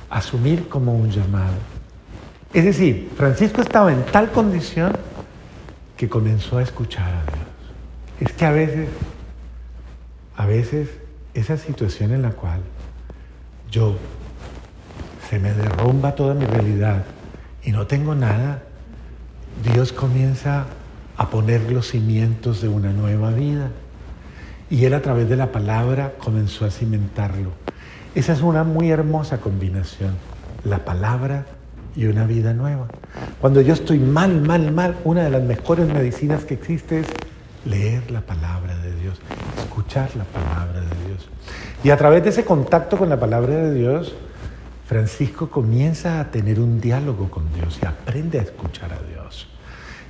asumir 0.10 0.68
como 0.68 0.96
un 0.96 1.10
llamado. 1.10 1.56
Es 2.54 2.66
decir, 2.66 3.12
Francisco 3.18 3.62
estaba 3.62 3.92
en 3.92 4.04
tal 4.06 4.32
condición 4.32 4.94
que 5.98 6.08
comenzó 6.10 6.58
a 6.58 6.64
escuchar 6.64 7.08
a 7.08 7.24
Dios. 7.24 7.48
Es 8.20 8.34
que 8.34 8.46
a 8.46 8.52
veces, 8.52 8.90
a 10.36 10.46
veces, 10.46 10.90
esa 11.34 11.58
situación 11.58 12.14
en 12.14 12.22
la 12.22 12.32
cual 12.32 12.62
yo 13.72 13.98
se 15.30 15.40
me 15.40 15.52
derrumba 15.52 16.14
toda 16.14 16.36
mi 16.36 16.46
realidad 16.46 17.06
y 17.64 17.72
no 17.72 17.88
tengo 17.88 18.14
nada, 18.14 18.62
Dios 19.74 19.94
comienza 19.94 20.66
a 21.18 21.30
poner 21.30 21.72
los 21.72 21.88
cimientos 21.88 22.62
de 22.62 22.68
una 22.68 22.92
nueva 22.92 23.32
vida. 23.32 23.70
Y 24.70 24.86
Él 24.86 24.94
a 24.94 25.02
través 25.02 25.30
de 25.30 25.38
la 25.38 25.52
palabra 25.52 26.14
comenzó 26.20 26.66
a 26.66 26.72
cimentarlo. 26.72 27.63
Esa 28.16 28.34
es 28.34 28.42
una 28.42 28.64
muy 28.64 28.92
hermosa 28.92 29.40
combinación, 29.40 30.12
la 30.64 30.86
palabra 30.86 31.46
y 31.96 32.06
una 32.06 32.28
vida 32.28 32.54
nueva. 32.54 32.88
Cuando 33.42 33.60
yo 33.62 33.74
estoy 33.74 33.98
mal, 33.98 34.40
mal, 34.42 34.72
mal, 34.72 34.98
una 35.04 35.24
de 35.24 35.32
las 35.32 35.42
mejores 35.42 35.92
medicinas 35.92 36.46
que 36.46 36.54
existe 36.54 37.00
es 37.00 37.08
leer 37.66 38.12
la 38.12 38.22
palabra 38.22 38.78
de 38.78 38.94
Dios, 38.96 39.20
escuchar 39.58 40.16
la 40.16 40.26
palabra 40.26 40.82
de 40.82 41.08
Dios. 41.08 41.28
Y 41.84 41.90
a 41.90 41.98
través 41.98 42.24
de 42.24 42.30
ese 42.30 42.46
contacto 42.46 42.98
con 42.98 43.10
la 43.10 43.20
palabra 43.20 43.56
de 43.56 43.74
Dios, 43.74 44.14
Francisco 44.86 45.50
comienza 45.50 46.20
a 46.20 46.30
tener 46.30 46.60
un 46.60 46.80
diálogo 46.80 47.32
con 47.32 47.52
Dios 47.54 47.80
y 47.82 47.86
aprende 47.88 48.40
a 48.40 48.44
escuchar 48.44 48.94
a 48.94 49.00
Dios. 49.12 49.48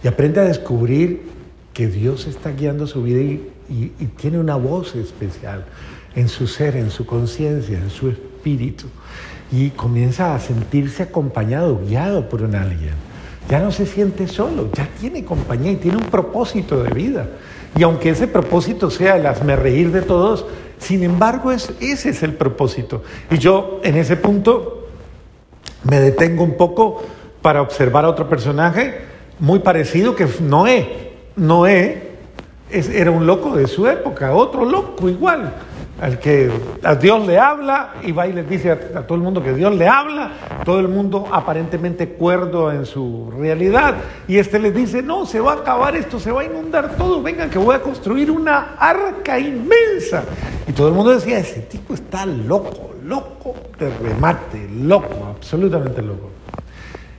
Y 0.04 0.10
aprende 0.10 0.42
a 0.42 0.44
descubrir 0.44 1.32
que 1.74 1.88
Dios 1.88 2.28
está 2.28 2.52
guiando 2.52 2.86
su 2.86 3.04
vida 3.04 3.22
y, 3.22 3.50
tiene 4.18 4.40
una 4.40 4.56
voz 4.56 4.96
especial 4.96 5.66
en 6.16 6.30
su 6.30 6.48
ser, 6.48 6.76
en 6.76 6.92
su 6.92 7.06
conciencia, 7.06 7.78
en 7.78 7.90
su 7.90 8.10
espíritu. 8.10 8.86
Y 9.52 9.70
comienza 9.72 10.34
a 10.34 10.40
sentirse 10.40 11.04
acompañado, 11.04 11.80
guiado 11.86 12.30
por 12.30 12.42
un 12.42 12.56
alguien. 12.56 12.94
Ya 13.50 13.60
no 13.60 13.72
se 13.72 13.86
siente 13.86 14.28
solo, 14.28 14.70
ya 14.74 14.88
tiene 15.00 15.26
compañía 15.26 15.72
y 15.72 15.76
tiene 15.76 15.98
un 15.98 16.06
propósito 16.06 16.82
de 16.82 16.90
vida. 16.92 17.28
Y 17.78 17.84
aunque 17.84 18.10
ese 18.10 18.28
propósito 18.28 18.90
sea 18.90 19.18
el 19.18 19.26
hazme 19.26 19.56
reír 19.56 19.92
de 19.92 20.02
todos, 20.02 20.46
sin 20.80 21.04
embargo, 21.04 21.52
es, 21.52 21.72
ese 21.80 22.10
es 22.10 22.24
el 22.24 22.34
propósito. 22.34 23.04
Y 23.30 23.38
yo 23.38 23.80
en 23.84 23.98
ese 23.98 24.16
punto 24.16 24.88
me 25.84 26.00
detengo 26.00 26.44
un 26.44 26.56
poco 26.56 27.04
para 27.42 27.62
observar 27.62 28.06
a 28.06 28.10
otro 28.10 28.30
personaje 28.30 29.02
muy 29.40 29.60
parecido 29.60 30.16
que 30.16 30.28
Noé. 30.42 31.12
Noé 31.36 32.14
era 32.70 33.12
un 33.12 33.28
loco 33.28 33.56
de 33.56 33.68
su 33.68 33.88
época, 33.88 34.34
otro 34.34 34.66
loco 34.66 35.10
igual, 35.10 35.54
al 36.04 36.20
que 36.20 36.52
a 36.84 36.96
Dios 36.96 37.26
le 37.26 37.40
habla 37.40 37.94
y 38.04 38.12
va 38.12 38.28
y 38.28 38.34
le 38.34 38.44
dice 38.44 38.72
a, 38.72 39.08
todo 39.08 39.16
el 39.16 39.22
mundo 39.22 39.42
que 39.42 39.54
Dios 39.54 39.74
le 39.74 39.88
habla, 39.88 40.34
todo 40.66 40.82
el 40.82 40.90
mundo 40.90 41.30
aparentemente 41.32 42.10
cuerdo 42.10 42.74
en 42.74 42.86
su 42.86 43.32
realidad, 43.32 43.96
y 44.28 44.38
este 44.38 44.60
le 44.60 44.74
dice, 44.74 45.02
no, 45.02 45.26
se 45.26 45.40
va 45.40 45.54
a 45.54 45.56
acabar 45.60 45.96
esto, 45.96 46.20
se 46.20 46.30
va 46.30 46.42
a 46.42 46.44
inundar 46.44 46.98
todo, 46.98 47.24
vengan 47.24 47.50
que 47.50 47.58
voy 47.58 47.74
a 47.74 47.80
construir 47.80 48.30
una 48.32 48.76
arca 48.78 49.40
inmensa. 49.40 50.26
Y 50.68 50.74
todo 50.74 50.90
el 50.90 50.94
mundo 50.94 51.12
decía, 51.12 51.40
ese 51.40 51.62
tipo 51.62 51.94
está 51.94 52.26
loco, 52.26 52.96
loco 53.06 53.56
de 53.80 53.90
remate, 53.90 54.68
loco, 54.82 55.34
absolutamente 55.38 56.02
loco. 56.02 56.32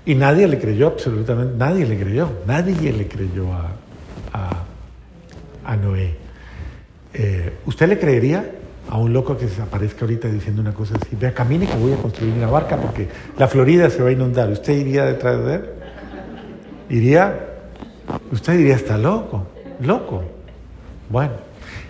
Y 0.04 0.14
nadie 0.14 0.46
le 0.46 0.58
creyó, 0.58 0.88
absolutamente, 0.88 1.56
nadie 1.56 1.86
le 1.86 1.98
creyó, 1.98 2.28
nadie 2.46 2.92
le 2.92 3.08
creyó 3.08 3.46
a, 3.50 3.70
a, 5.64 5.76
Noé. 5.76 6.14
Eh, 7.14 7.54
¿Usted 7.64 7.88
le 7.88 7.98
creería 7.98 8.44
a 8.88 8.98
un 8.98 9.12
loco 9.12 9.36
que 9.36 9.48
se 9.48 9.62
aparezca 9.62 10.02
ahorita 10.02 10.28
diciendo 10.28 10.60
una 10.60 10.74
cosa 10.74 10.94
así? 11.00 11.16
Vea, 11.16 11.32
camine 11.32 11.66
que 11.66 11.76
voy 11.76 11.92
a 11.92 11.96
construir 11.96 12.34
una 12.34 12.48
barca 12.48 12.76
porque 12.76 13.08
la 13.38 13.48
Florida 13.48 13.90
se 13.90 14.02
va 14.02 14.10
a 14.10 14.12
inundar. 14.12 14.50
¿Usted 14.50 14.74
iría 14.74 15.04
detrás 15.04 15.44
de 15.44 15.54
él? 15.54 15.64
¿Iría? 16.90 17.48
Usted 18.30 18.58
diría, 18.58 18.74
está 18.74 18.98
loco, 18.98 19.46
loco. 19.80 20.22
Bueno, 21.08 21.32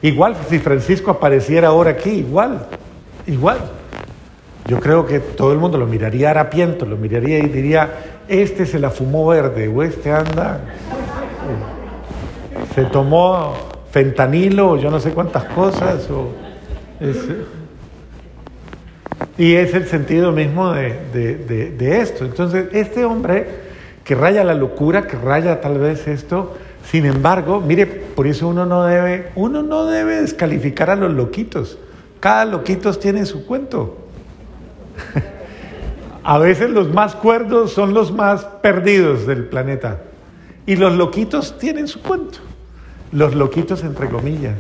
igual 0.03 0.37
si 0.49 0.59
Francisco 0.59 1.11
apareciera 1.11 1.69
ahora 1.69 1.91
aquí, 1.91 2.11
igual, 2.11 2.67
igual. 3.27 3.59
Yo 4.67 4.81
creo 4.81 5.07
que 5.07 5.21
todo 5.21 5.53
el 5.53 5.59
mundo 5.59 5.77
lo 5.77 5.87
miraría 5.87 6.31
harapiento, 6.31 6.87
lo 6.87 6.97
miraría 6.97 7.39
y 7.39 7.49
diría, 7.49 7.91
este 8.29 8.65
se 8.65 8.79
la 8.79 8.91
fumó 8.91 9.27
verde, 9.27 9.69
o 9.69 9.83
este 9.83 10.11
anda, 10.11 10.61
se 12.75 12.85
tomó 12.85 13.53
fentanilo, 13.91 14.71
o 14.71 14.77
yo 14.77 14.91
no 14.91 15.01
sé 15.01 15.11
cuántas 15.11 15.45
cosas, 15.45 16.09
o 16.11 16.44
Y 19.37 19.55
es 19.55 19.75
el 19.75 19.87
sentido 19.87 20.33
mismo 20.33 20.73
de, 20.73 22.01
esto. 22.01 22.25
Entonces, 22.25 22.67
este 22.73 23.05
hombre 23.05 23.65
que 24.05 24.15
raya 24.15 24.45
la 24.45 24.55
locura, 24.55 25.07
que 25.07 25.17
raya 25.17 25.61
tal 25.61 25.79
vez 25.79 26.07
esto, 26.07 26.57
sin 26.85 27.07
embargo, 27.07 27.61
mire, 27.61 27.87
por 27.87 28.27
eso 28.27 28.49
uno 28.49 28.67
no 28.67 28.85
debe, 28.85 29.31
uno 29.35 29.63
no 29.63 29.87
debe 29.87 30.21
descalificar 30.21 30.91
a 30.91 30.97
los 30.97 31.13
loquitos. 31.13 31.79
Cada 32.21 32.45
loquito 32.45 32.93
tiene 32.95 33.25
su 33.27 33.47
cuento. 33.47 33.99
a 36.23 36.39
veces 36.39 36.71
los 36.71 36.93
más 36.93 37.15
cuerdos 37.15 37.73
son 37.73 37.95
los 37.95 38.13
más 38.13 38.45
perdidos 38.63 39.27
del 39.27 39.47
planeta. 39.47 40.03
Y 40.67 40.77
los 40.77 40.95
loquitos 40.95 41.59
tienen 41.59 41.89
su 41.89 42.01
cuento. 42.03 42.39
Los 43.13 43.35
loquitos 43.35 43.83
entre 43.83 44.09
comillas. 44.09 44.57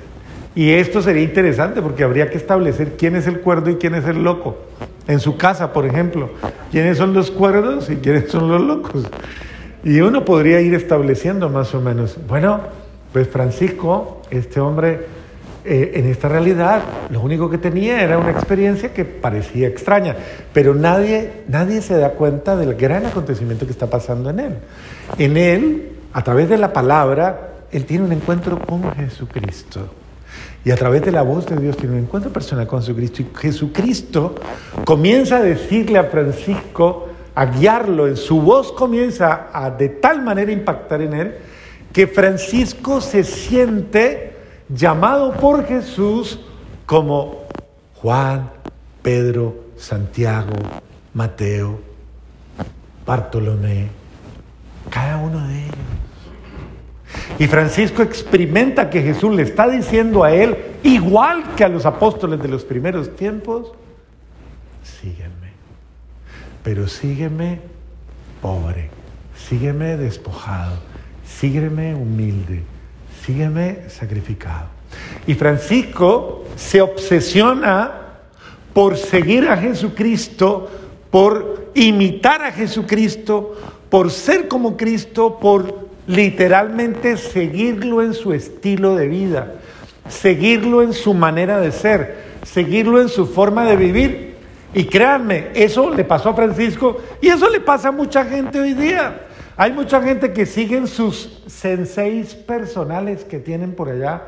Y 0.54 0.70
esto 0.70 1.02
sería 1.02 1.23
interesante 1.23 1.82
porque 1.82 2.04
habría 2.04 2.30
que 2.30 2.37
establecer 2.37 2.92
quién 2.96 3.16
es 3.16 3.26
el 3.26 3.40
cuerdo 3.40 3.70
y 3.70 3.76
quién 3.76 3.94
es 3.94 4.06
el 4.06 4.23
loco. 4.23 4.56
En 5.08 5.20
su 5.20 5.37
casa, 5.37 5.73
por 5.73 5.84
ejemplo, 5.84 6.30
quiénes 6.70 6.96
son 6.96 7.12
los 7.12 7.30
cuerdos 7.30 7.90
y 7.90 7.96
quiénes 7.96 8.30
son 8.30 8.49
los 8.49 8.61
locos. 8.61 9.04
Y 9.82 10.00
uno 10.00 10.25
podría 10.25 10.61
ir 10.61 10.75
estableciendo 10.75 11.50
más 11.50 11.75
o 11.75 11.80
menos. 11.80 12.16
Bueno, 12.26 12.61
pues 13.12 13.28
Francisco, 13.28 14.23
este 14.30 14.61
hombre, 14.61 15.06
eh, 15.64 15.92
en 15.94 16.06
esta 16.06 16.28
realidad, 16.28 16.82
lo 17.11 17.20
único 17.20 17.50
que 17.50 17.58
tenía 17.58 18.00
era 18.00 18.16
una 18.16 18.30
experiencia 18.30 18.94
que 18.94 19.04
parecía 19.04 19.66
extraña, 19.68 20.16
pero 20.52 20.75
nadie, 20.75 21.42
nadie 21.49 21.82
se 21.82 21.96
da 21.96 22.11
cuenta 22.11 22.56
del 22.56 22.76
gran 22.76 23.04
acontecimiento 23.06 23.66
que 23.66 23.73
está 23.73 23.88
pasando 23.88 24.30
en 24.30 24.40
él. 24.40 24.54
En 25.18 25.37
él, 25.37 25.92
a 26.12 26.23
través 26.23 26.49
de 26.49 26.58
la 26.58 26.73
palabra, 26.73 27.50
él 27.73 27.84
tiene 27.84 28.04
un 28.04 28.12
encuentro 28.12 28.58
con 28.61 28.94
Jesucristo. 28.94 30.03
Y 30.64 30.71
a 30.71 30.76
través 30.76 31.02
de 31.02 31.12
la 31.12 31.23
voz 31.23 31.47
de 31.47 31.56
Dios 31.56 31.76
tiene 31.76 31.97
un 31.97 32.04
encuentro 32.04 32.33
personal 32.33 32.66
con 32.66 32.80
Jesucristo. 32.80 33.23
Y 33.23 33.26
Jesucristo 33.37 34.35
comienza 34.85 35.37
a 35.37 35.42
decirle 35.42 35.99
a 35.99 36.04
Francisco, 36.04 37.09
a 37.35 37.47
guiarlo, 37.47 38.09
en 38.09 38.16
su 38.16 38.40
voz 38.40 38.73
comienza 38.73 39.50
a 39.52 39.71
de 39.71 39.90
tal 39.90 40.23
manera 40.23 40.52
impactar 40.52 41.02
en 41.02 41.12
él, 41.12 41.35
que 41.92 42.06
Francisco 42.06 43.00
se 43.00 43.25
siente 43.25 44.37
llamado 44.68 45.33
por 45.33 45.66
Jesús 45.66 46.40
como 46.87 47.44
Juan, 47.97 48.50
Pedro, 49.02 49.54
Santiago, 49.76 50.54
Mateo, 51.12 51.78
Bartolomé, 53.04 53.88
cada 54.88 55.18
uno 55.18 55.47
de 55.47 55.59
ellos. 55.64 56.03
Y 57.38 57.47
Francisco 57.47 58.02
experimenta 58.02 58.90
que 58.90 59.02
Jesús 59.02 59.35
le 59.35 59.42
está 59.42 59.68
diciendo 59.68 60.25
a 60.25 60.33
él, 60.33 60.56
igual 60.83 61.54
que 61.56 61.64
a 61.64 61.68
los 61.68 61.87
apóstoles 61.87 62.40
de 62.40 62.49
los 62.49 62.64
primeros 62.64 63.14
tiempos, 63.16 63.73
sígueme. 64.83 65.52
Pero 66.62 66.87
sígueme 66.88 67.61
pobre, 68.40 68.90
sígueme 69.37 69.97
despojado, 69.97 70.76
sígueme 71.26 71.94
humilde, 71.94 72.62
sígueme 73.25 73.88
sacrificado. 73.88 74.66
Y 75.26 75.35
Francisco 75.35 76.44
se 76.56 76.80
obsesiona 76.80 77.92
por 78.73 78.97
seguir 78.97 79.49
a 79.49 79.56
Jesucristo, 79.56 80.71
por 81.11 81.71
imitar 81.75 82.42
a 82.42 82.52
Jesucristo, 82.52 83.56
por 83.88 84.11
ser 84.11 84.49
como 84.49 84.76
Cristo, 84.76 85.38
por 85.40 85.88
literalmente 86.06 87.16
seguirlo 87.16 88.02
en 88.02 88.14
su 88.14 88.32
estilo 88.32 88.94
de 88.94 89.08
vida, 89.08 89.54
seguirlo 90.08 90.82
en 90.82 90.92
su 90.92 91.14
manera 91.14 91.61
de 91.61 91.73
ser, 91.73 92.16
seguirlo 92.42 93.00
en 93.00 93.08
su 93.08 93.26
forma 93.26 93.64
de 93.64 93.76
vivir. 93.76 94.34
Y 94.75 94.84
créanme, 94.84 95.49
eso 95.54 95.90
le 95.90 96.04
pasó 96.04 96.30
a 96.30 96.34
Francisco 96.34 96.99
y 97.20 97.28
eso 97.28 97.49
le 97.49 97.61
pasa 97.61 97.88
a 97.88 97.92
mucha 97.92 98.25
gente 98.25 98.61
hoy 98.61 98.75
día. 98.75 99.20
Hay 99.56 99.73
mucha 99.73 100.02
gente 100.02 100.32
que 100.32 100.46
siguen 100.46 100.88
sus 100.88 101.42
senseis 101.46 102.34
personales 102.34 103.25
que 103.25 103.38
tienen 103.38 103.73
por 103.73 103.88
allá. 103.88 104.23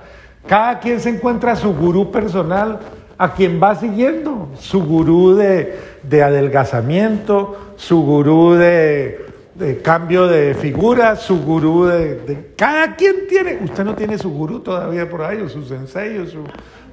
Cada 0.47 0.79
quien 0.79 1.01
se 1.01 1.11
encuentra 1.11 1.57
su 1.57 1.75
gurú 1.75 2.13
personal 2.13 2.79
a 3.19 3.35
quien 3.35 3.61
va 3.61 3.75
siguiendo. 3.75 4.49
Su 4.61 4.85
gurú 4.85 5.35
de, 5.35 5.77
de 6.05 6.23
adelgazamiento, 6.23 7.75
su 7.75 8.03
gurú 8.03 8.55
de, 8.55 9.26
de 9.59 9.79
cambio 9.81 10.27
de 10.27 10.55
figura, 10.55 11.17
su 11.17 11.43
gurú 11.43 11.87
de, 11.87 12.53
Cada 12.57 12.95
quien 12.95 13.27
tiene, 13.27 13.59
usted 13.65 13.85
no 13.85 13.95
tiene 13.95 14.19
su 14.19 14.31
gurú 14.31 14.61
todavía 14.61 15.09
por 15.09 15.23
ahí, 15.23 15.41
o 15.41 15.49
su 15.49 15.65
sensei, 15.65 16.19
o 16.19 16.27
su 16.27 16.45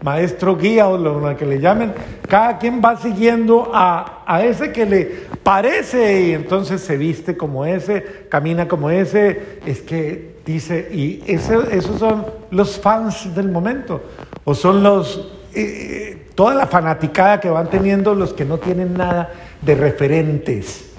maestro 0.02 0.56
guía, 0.56 0.88
o 0.88 0.97
lo 0.97 1.36
que 1.36 1.45
le 1.45 1.60
llamen. 1.60 1.93
Cada 2.28 2.58
quien 2.58 2.82
va 2.84 2.95
siguiendo 2.97 3.71
a, 3.73 4.23
a 4.26 4.43
ese 4.43 4.71
que 4.71 4.86
le 4.86 5.12
parece 5.43 6.21
y 6.21 6.32
entonces 6.32 6.82
se 6.82 6.95
viste 6.95 7.36
como 7.36 7.65
ese, 7.65 8.28
camina 8.30 8.67
como 8.67 8.89
ese. 8.89 9.60
Es 9.65 9.82
que 9.82 10.38
dice, 10.45 10.89
y 10.93 11.21
esos 11.28 11.99
son 11.99 12.26
los 12.52 12.80
fans 12.80 13.36
del 13.36 13.49
momento, 13.49 14.02
o 14.45 14.54
son 14.54 14.84
los... 14.84 15.34
Eh, 15.54 16.28
toda 16.34 16.56
la 16.56 16.65
fanaticada 16.65 17.39
que 17.39 17.49
van 17.49 17.69
teniendo 17.69 18.15
los 18.15 18.34
que 18.34 18.43
no 18.43 18.58
tienen 18.58 18.95
nada 18.95 19.32
de 19.62 19.76
referentes 19.76 20.93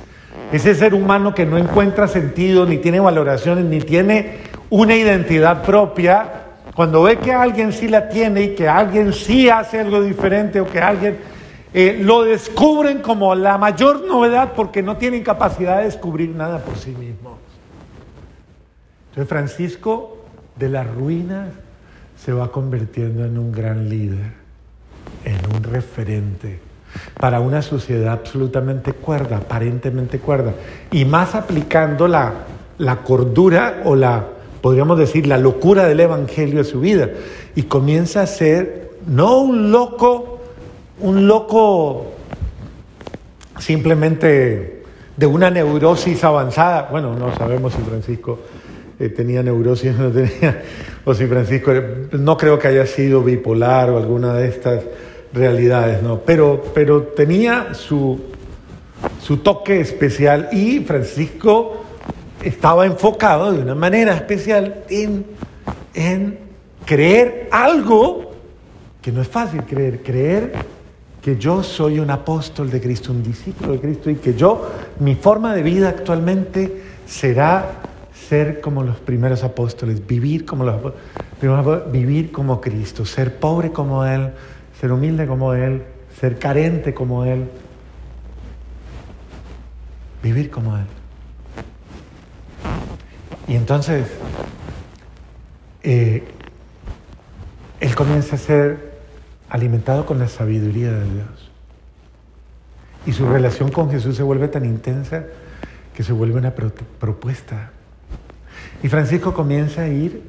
ese 0.55 0.75
ser 0.77 0.95
humano 0.95 1.35
que 1.35 1.45
no 1.45 1.59
encuentra 1.59 2.07
sentido, 2.07 2.64
ni 2.64 2.79
tiene 2.79 3.01
valoraciones, 3.01 3.64
ni 3.64 3.81
tiene 3.81 4.38
una 4.71 4.95
identidad 4.95 5.64
propia, 5.64 6.45
cuando 6.77 7.03
ve 7.03 7.19
que 7.19 7.33
alguien 7.33 7.73
sí 7.73 7.88
la 7.88 8.09
tiene 8.09 8.43
y 8.43 8.55
que 8.55 8.69
alguien 8.69 9.12
sí 9.12 9.49
hace 9.49 9.81
algo 9.81 10.01
diferente 10.01 10.61
o 10.61 10.67
que 10.67 10.81
alguien 10.81 11.19
eh, 11.73 11.99
lo 12.01 12.23
descubren 12.23 13.03
como 13.03 13.35
la 13.35 13.59
mayor 13.59 14.07
novedad 14.07 14.53
porque 14.55 14.81
no 14.81 14.97
tienen 14.97 15.25
capacidad 15.25 15.79
de 15.79 15.87
descubrir 15.87 16.31
nada 16.31 16.61
por 16.61 16.77
sí 16.77 16.90
mismos. 16.90 17.38
Entonces 19.09 19.29
Francisco 19.29 20.25
de 20.55 20.69
las 20.69 20.87
ruinas 20.87 21.49
se 22.17 22.33
va 22.33 22.53
convirtiendo 22.53 23.25
en 23.25 23.38
un 23.38 23.51
gran 23.51 23.88
líder, 23.88 24.33
en 25.25 25.57
un 25.57 25.64
referente 25.64 26.61
para 27.19 27.41
una 27.41 27.63
sociedad 27.63 28.13
absolutamente 28.13 28.93
cuerda, 28.93 29.39
aparentemente 29.39 30.19
cuerda, 30.19 30.55
y 30.91 31.05
más 31.05 31.35
aplicando 31.35 32.09
la, 32.09 32.33
la 32.79 32.97
cordura 33.03 33.83
o 33.85 33.97
la, 33.97 34.25
podríamos 34.61 34.99
decir, 34.99 35.27
la 35.27 35.39
locura 35.39 35.87
del 35.87 36.01
Evangelio 36.01 36.61
a 36.61 36.65
su 36.65 36.81
vida, 36.81 37.11
y 37.55 37.63
comienza 37.65 38.23
a 38.23 38.27
ser 38.27 38.91
no 39.07 39.41
un 39.41 39.71
loco, 39.71 40.41
un 41.01 41.27
loco 41.27 42.13
simplemente 43.59 44.83
de 45.17 45.27
una 45.27 45.51
neurosis 45.51 46.25
avanzada, 46.25 46.89
bueno, 46.91 47.15
no 47.15 47.35
sabemos 47.37 47.73
si 47.73 47.83
Francisco 47.83 48.41
eh, 48.99 49.09
tenía 49.09 49.43
neurosis 49.43 49.95
o 49.99 50.03
no 50.05 50.11
tenía, 50.11 50.63
o 51.05 51.15
si 51.15 51.27
Francisco, 51.27 51.73
no 52.13 52.37
creo 52.37 52.59
que 52.59 52.69
haya 52.69 52.87
sido 52.87 53.23
bipolar 53.23 53.91
o 53.91 53.99
alguna 53.99 54.35
de 54.35 54.49
estas 54.49 54.83
realidades, 55.35 56.03
¿no? 56.03 56.20
Pero, 56.20 56.64
pero 56.73 57.03
tenía 57.03 57.75
su, 57.75 58.20
su 59.20 59.38
toque 59.38 59.81
especial 59.81 60.49
y 60.53 60.81
Francisco 60.81 61.85
estaba 62.42 62.87
enfocado 62.87 63.53
de 63.53 63.59
una 63.59 63.75
manera 63.75 64.14
especial 64.14 64.85
en, 64.88 65.27
en 65.94 66.38
creer 66.87 67.49
algo 67.51 68.33
que 69.03 69.12
no 69.12 69.20
es 69.20 69.29
fácil 69.29 69.64
creer, 69.64 70.03
creer 70.03 70.53
que 71.20 71.37
yo 71.37 71.62
soy 71.62 71.99
un 71.99 72.11
apóstol 72.11 72.70
de 72.70 72.81
Cristo, 72.81 73.12
un 73.12 73.23
discípulo 73.23 73.73
de 73.73 73.81
Cristo 73.81 74.11
y 74.11 74.16
que 74.16 74.35
yo, 74.35 74.70
mi 75.01 75.14
forma 75.14 75.55
de 75.55 75.62
vida 75.62 75.88
actualmente 75.88 76.83
será 77.07 77.81
ser 78.29 78.61
como 78.61 78.83
los 78.83 78.97
primeros 78.97 79.42
apóstoles, 79.42 80.07
vivir 80.07 80.44
como 80.44 80.64
los 80.64 80.77
primeros 81.40 81.90
vivir 81.90 82.31
como 82.31 82.61
Cristo, 82.61 83.05
ser 83.05 83.37
pobre 83.38 83.73
como 83.73 84.05
Él, 84.05 84.31
ser 84.81 84.93
humilde 84.93 85.27
como 85.27 85.55
Él, 85.55 85.83
ser 86.19 86.39
carente 86.39 86.95
como 86.95 87.25
Él, 87.25 87.49
vivir 90.23 90.51
como 90.51 90.77
Él. 90.77 90.85
Y 93.47 93.57
entonces, 93.57 94.07
eh, 95.83 96.25
Él 97.81 97.95
comienza 97.95 98.37
a 98.37 98.39
ser 98.39 98.95
alimentado 99.49 100.07
con 100.07 100.19
la 100.19 100.29
sabiduría 100.29 100.93
de 100.93 101.05
Dios. 101.05 101.51
Y 103.07 103.13
su 103.13 103.29
relación 103.29 103.71
con 103.71 103.91
Jesús 103.91 104.17
se 104.17 104.23
vuelve 104.23 104.49
tan 104.49 104.65
intensa 104.65 105.25
que 105.95 106.03
se 106.03 106.13
vuelve 106.13 106.39
una 106.39 106.55
propuesta. 106.55 107.71
Y 108.83 108.89
Francisco 108.89 109.35
comienza 109.35 109.83
a 109.83 109.89
ir 109.89 110.23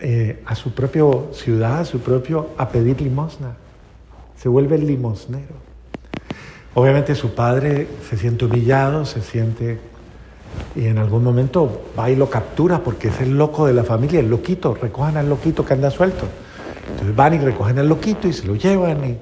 eh, 0.00 0.42
a 0.44 0.54
su 0.54 0.74
propia 0.74 1.04
ciudad, 1.32 1.80
a 1.80 1.84
su 1.84 2.00
propio, 2.00 2.50
a 2.58 2.68
pedir 2.68 3.00
limosna 3.00 3.56
se 4.36 4.48
vuelve 4.48 4.76
el 4.76 4.86
limosnero. 4.86 5.54
Obviamente 6.74 7.14
su 7.14 7.34
padre 7.34 7.88
se 8.08 8.16
siente 8.16 8.44
humillado, 8.44 9.06
se 9.06 9.22
siente 9.22 9.78
y 10.74 10.86
en 10.86 10.98
algún 10.98 11.24
momento 11.24 11.86
va 11.98 12.10
y 12.10 12.16
lo 12.16 12.28
captura 12.28 12.82
porque 12.82 13.08
es 13.08 13.20
el 13.20 13.36
loco 13.36 13.66
de 13.66 13.72
la 13.72 13.84
familia, 13.84 14.20
el 14.20 14.28
loquito, 14.28 14.74
recojan 14.74 15.16
al 15.16 15.28
loquito 15.28 15.64
que 15.64 15.72
anda 15.72 15.90
suelto. 15.90 16.26
Entonces 16.90 17.16
van 17.16 17.34
y 17.34 17.38
recogen 17.38 17.78
al 17.78 17.88
loquito 17.88 18.28
y 18.28 18.32
se 18.32 18.46
lo 18.46 18.54
llevan 18.54 19.04
y, 19.04 19.16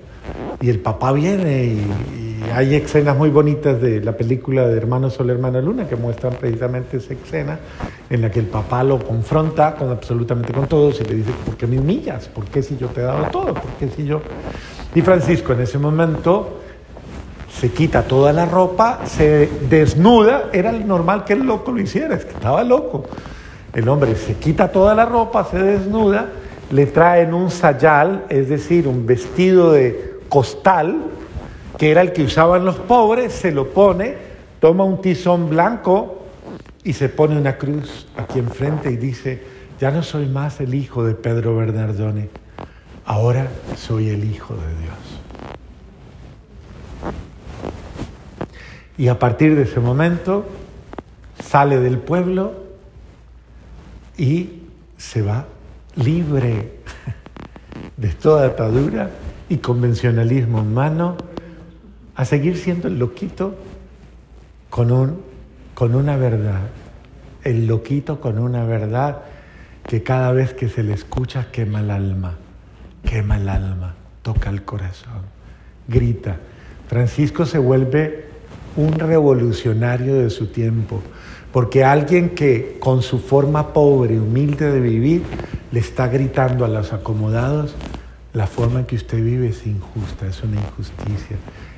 el 0.69 0.81
papá 0.81 1.13
viene 1.13 1.65
y, 1.65 1.91
hay 2.55 2.75
escenas 2.75 3.17
muy 3.17 3.31
bonitas 3.31 3.81
de 3.81 4.01
la 4.01 4.17
película 4.17 4.67
de 4.67 4.77
Hermano 4.77 5.11
Sol, 5.11 5.31
Hermana 5.31 5.61
Luna 5.61 5.89
que 5.89 5.97
muestran 5.97 6.35
precisamente 6.35 6.99
esa 6.99 7.15
escena 7.15 7.59
en 8.11 8.21
la 8.21 8.31
que 8.31 8.41
el 8.41 8.47
papá 8.47 8.85
lo 8.85 8.99
confronta 8.99 9.75
con 9.75 9.91
absolutamente 9.91 10.53
con 10.53 10.67
todos 10.67 11.01
y 11.01 11.05
le 11.05 11.15
dice, 11.17 11.31
¿por 11.45 11.57
qué 11.57 11.67
me 11.67 11.79
humillas? 11.79 12.29
¿Por 12.29 12.45
qué 12.45 12.63
si 12.63 12.77
yo 12.77 12.89
te 12.89 13.01
he 13.01 13.05
dado 13.05 13.25
todo? 13.31 13.55
¿Por 13.55 13.71
qué 13.79 13.89
si 13.89 14.05
yo...? 14.05 14.21
Y 14.95 15.03
Francisco 15.03 15.53
en 15.53 15.61
ese 15.61 15.79
momento 15.79 16.61
se 17.51 17.71
quita 17.71 18.03
toda 18.03 18.33
la 18.33 18.47
ropa, 18.47 19.01
se 19.07 19.49
desnuda, 19.69 20.51
era 20.53 20.73
normal 20.73 21.25
que 21.25 21.33
el 21.33 21.45
loco 21.45 21.73
lo 21.73 21.81
hiciera, 21.81 22.15
es 22.15 22.25
que 22.25 22.33
estaba 22.33 22.63
loco. 22.63 23.05
El 23.73 23.89
hombre 23.89 24.15
se 24.15 24.35
quita 24.35 24.71
toda 24.71 24.95
la 24.95 25.05
ropa, 25.05 25.45
se 25.45 25.59
desnuda, 25.59 26.29
le 26.71 26.87
traen 26.87 27.35
un 27.35 27.51
sayal, 27.51 28.25
es 28.29 28.49
decir, 28.49 28.87
un 28.87 29.05
vestido 29.07 29.73
de 29.73 30.19
costal, 30.29 30.97
que 31.77 31.91
era 31.91 32.03
el 32.03 32.13
que 32.13 32.23
usaban 32.23 32.65
los 32.65 32.77
pobres, 32.77 33.33
se 33.33 33.51
lo 33.51 33.71
pone, 33.71 34.15
toma 34.61 34.85
un 34.85 35.01
tizón 35.01 35.51
blanco 35.51 36.23
y 36.85 36.93
se 36.93 37.09
pone 37.09 37.37
una 37.37 37.57
cruz 37.57 38.07
aquí 38.17 38.39
enfrente 38.39 38.91
y 38.91 38.97
dice, 38.97 39.43
ya 39.81 39.91
no 39.91 40.03
soy 40.03 40.27
más 40.27 40.61
el 40.61 40.75
hijo 40.75 41.05
de 41.05 41.15
Pedro 41.15 41.57
Bernardone, 41.57 42.29
ahora 43.05 43.49
soy 43.77 44.11
el 44.11 44.25
hijo 44.25 44.55
de 44.55 44.83
Dios. 44.83 44.95
Y 48.97 49.09
a 49.09 49.19
partir 49.19 49.57
de 49.57 49.63
ese 49.63 49.81
momento 49.81 50.47
sale 51.43 51.81
del 51.81 51.99
pueblo 51.99 52.55
y 54.17 54.63
se 54.97 55.23
va 55.23 55.47
libre 55.97 56.79
de 57.97 58.09
toda 58.11 58.47
atadura 58.47 59.11
y 59.49 59.59
convencionalismo 59.59 60.61
humano 60.61 61.17
a 62.15 62.25
seguir 62.25 62.57
siendo 62.57 62.89
el 62.89 62.99
loquito 62.99 63.57
con, 64.71 64.93
un, 64.93 65.21
con 65.75 65.95
una 65.95 66.17
verdad. 66.17 66.63
El 67.43 67.67
loquito 67.67 68.21
con 68.21 68.39
una 68.39 68.65
verdad 68.65 69.23
que 69.87 70.03
cada 70.03 70.33
vez 70.33 70.55
que 70.55 70.69
se 70.69 70.83
le 70.83 70.95
escucha 70.95 71.51
quema 71.51 71.81
el 71.81 71.91
alma, 71.91 72.37
quema 73.05 73.37
el 73.37 73.49
alma, 73.49 73.95
toca 74.23 74.51
el 74.51 74.63
corazón, 74.63 75.23
grita. 75.89 76.39
Francisco 76.89 77.47
se 77.47 77.59
vuelve 77.59 78.27
un 78.77 78.93
revolucionario 78.93 80.17
de 80.17 80.31
su 80.31 80.49
tiempo, 80.49 81.01
porque 81.53 81.85
alguien 81.85 82.31
que 82.31 82.79
con 82.81 83.03
su 83.03 83.21
forma 83.21 83.73
pobre, 83.73 84.19
humilde 84.19 84.71
de 84.71 84.81
vivir, 84.81 85.23
le 85.71 85.81
está 85.81 86.09
gritando 86.09 86.65
a 86.65 86.69
los 86.69 86.93
acomodados, 86.93 87.75
la 88.33 88.47
forma 88.47 88.81
en 88.81 88.87
que 88.87 88.97
usted 88.97 89.23
vive 89.23 89.49
es 89.49 89.67
injusta, 89.67 90.27
es 90.27 90.43
una 90.43 90.61
injusticia. 90.61 91.37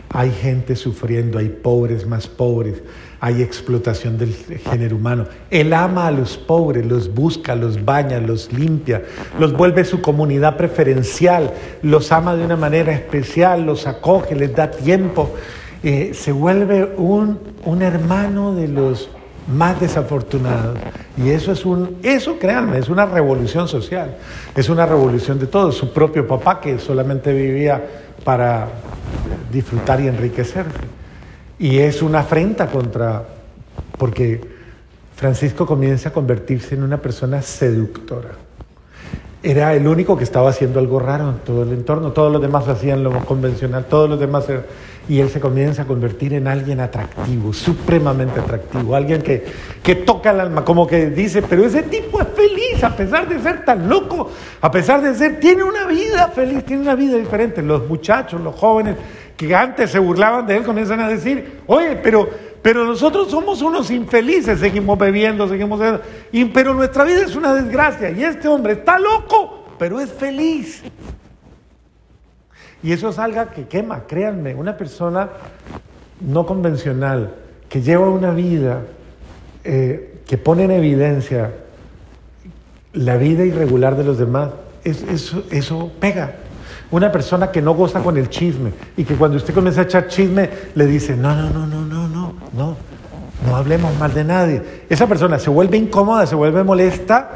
Hay 0.09 0.31
gente 0.31 0.77
sufriendo, 0.77 1.39
hay 1.39 1.51
pobres 1.51 2.07
más 2.07 2.27
pobres, 2.27 2.83
hay 3.21 3.43
explotación 3.43 4.19
del 4.19 4.35
género 4.35 4.97
humano. 4.97 5.27
Él 5.51 5.73
ama 5.73 6.07
a 6.07 6.11
los 6.11 6.37
pobres, 6.37 6.85
los 6.85 7.13
busca, 7.13 7.55
los 7.55 7.85
baña, 7.85 8.21
los 8.21 8.53
limpia, 8.53 9.03
los 9.39 9.53
vuelve 9.53 9.85
su 9.85 10.01
comunidad 10.01 10.57
preferencial, 10.57 11.53
los 11.83 12.13
ama 12.13 12.37
de 12.37 12.45
una 12.45 12.57
manera 12.57 12.93
especial, 12.93 13.65
los 13.65 13.87
acoge, 13.87 14.35
les 14.35 14.55
da 14.55 14.71
tiempo. 14.71 15.35
Eh, 15.83 16.13
se 16.15 16.33
vuelve 16.33 16.93
un, 16.97 17.39
un 17.65 17.83
hermano 17.83 18.55
de 18.55 18.69
los 18.69 19.09
más 19.47 19.81
desafortunados. 19.81 20.79
Y 21.17 21.31
eso 21.31 21.53
es 21.53 21.65
un, 21.65 21.99
eso 22.03 22.39
créanme, 22.39 22.79
es 22.79 22.89
una 22.89 23.07
revolución 23.07 23.69
social, 23.69 24.17
es 24.55 24.69
una 24.69 24.87
revolución 24.87 25.39
de 25.39 25.47
todos. 25.47 25.77
Su 25.77 25.93
propio 25.93 26.27
papá 26.27 26.61
que 26.61 26.79
solamente 26.79 27.33
vivía 27.33 27.83
para 28.25 28.69
disfrutar 29.53 30.01
y 30.01 30.09
enriquecerse. 30.09 30.96
Y 31.59 31.79
es 31.79 32.03
una 32.03 32.21
afrenta 32.21 32.67
contra, 32.67 33.25
porque 33.99 34.41
Francisco 35.17 35.67
comienza 35.67 36.11
a 36.11 36.13
convertirse 36.13 36.75
en 36.75 36.83
una 36.83 36.99
persona 36.99 37.41
seductora. 37.41 38.33
Era 39.43 39.75
el 39.75 39.87
único 39.87 40.17
que 40.17 40.25
estaba 40.25 40.51
haciendo 40.51 40.81
algo 40.81 40.99
raro 40.99 41.31
en 41.31 41.39
todo 41.39 41.63
el 41.63 41.73
entorno, 41.73 42.13
todos 42.13 42.33
los 42.33 42.43
demás 42.43 42.69
hacían 42.69 43.03
lo 43.03 43.13
convencional, 43.25 43.87
todos 43.87 44.11
los 44.11 44.19
demás 44.19 44.47
y 45.09 45.21
él 45.21 45.29
se 45.31 45.39
comienza 45.39 45.83
a 45.83 45.85
convertir 45.85 46.35
en 46.35 46.49
alguien 46.49 46.81
atractivo, 46.81 47.53
supremamente 47.53 48.41
atractivo, 48.41 48.97
alguien 48.97 49.23
que, 49.23 49.45
que 49.83 49.95
toca 49.95 50.33
el 50.33 50.41
alma, 50.41 50.65
como 50.65 50.87
que 50.87 51.11
dice, 51.11 51.43
pero 51.43 51.65
ese 51.65 51.85
tipo 51.85 52.21
es 52.21 52.27
feliz 52.29 52.83
a 52.83 52.95
pesar 52.97 53.29
de 53.29 53.41
ser 53.41 53.65
tan 53.65 53.89
loco, 53.89 54.31
a 54.61 54.71
pesar 54.71 55.01
de 55.01 55.15
ser, 55.15 55.39
tiene 55.39 55.63
una 55.63 55.87
vida 55.87 56.29
feliz, 56.29 56.65
tiene 56.65 56.83
una 56.83 56.95
vida 56.97 57.17
diferente. 57.17 57.63
Los 57.63 57.87
muchachos, 57.89 58.41
los 58.41 58.55
jóvenes 58.55 58.97
que 59.37 59.55
antes 59.55 59.91
se 59.91 59.99
burlaban 59.99 60.47
de 60.47 60.57
él 60.57 60.65
comienzan 60.65 61.01
a 61.01 61.09
decir, 61.09 61.61
oye, 61.67 61.97
pero, 61.97 62.29
pero 62.63 62.85
nosotros 62.85 63.31
somos 63.31 63.61
unos 63.63 63.91
infelices, 63.91 64.59
seguimos 64.59 64.99
bebiendo, 64.99 65.49
seguimos... 65.49 65.81
Y, 66.33 66.47
pero 66.47 66.75
nuestra 66.75 67.05
vida 67.05 67.23
es 67.23 67.37
una 67.37 67.55
desgracia 67.55 68.11
y 68.11 68.25
este 68.25 68.49
hombre 68.49 68.75
está 68.75 68.99
loco, 68.99 69.67
pero 69.79 70.01
es 70.01 70.11
feliz. 70.11 70.83
Y 72.83 72.93
eso 72.93 73.11
es 73.11 73.19
algo 73.19 73.51
que 73.55 73.67
quema, 73.67 74.05
créanme, 74.07 74.55
una 74.55 74.77
persona 74.77 75.29
no 76.21 76.47
convencional, 76.47 77.35
que 77.69 77.83
lleva 77.83 78.09
una 78.09 78.31
vida 78.31 78.83
eh, 79.65 80.21
que 80.27 80.39
pone 80.39 80.65
en 80.65 80.71
evidencia 80.71 81.53
la 82.93 83.17
vida 83.17 83.45
irregular 83.45 83.97
de 83.97 84.05
los 84.05 84.19
demás, 84.19 84.51
eso, 84.85 85.45
eso 85.51 85.93
pega. 86.01 86.37
Una 86.91 87.11
persona 87.11 87.51
que 87.51 87.63
no 87.63 87.75
goza 87.75 88.01
con 88.01 88.17
el 88.17 88.29
chisme 88.29 88.73
y 88.97 89.05
que 89.05 89.15
cuando 89.15 89.37
usted 89.37 89.55
comienza 89.55 89.83
a 89.83 89.85
echar 89.85 90.09
chisme 90.09 90.49
le 90.75 90.87
dice, 90.87 91.17
no, 91.17 91.35
no, 91.35 91.51
no, 91.51 91.67
no, 91.67 91.83
no, 91.83 92.09
no, 92.09 92.35
no, 92.53 92.77
no 93.47 93.57
hablemos 93.57 93.97
mal 93.99 94.13
de 94.15 94.25
nadie. 94.25 94.63
Esa 94.89 95.07
persona 95.07 95.39
se 95.39 95.51
vuelve 95.51 95.77
incómoda, 95.77 96.27
se 96.27 96.35
vuelve 96.35 96.65
molesta, 96.65 97.31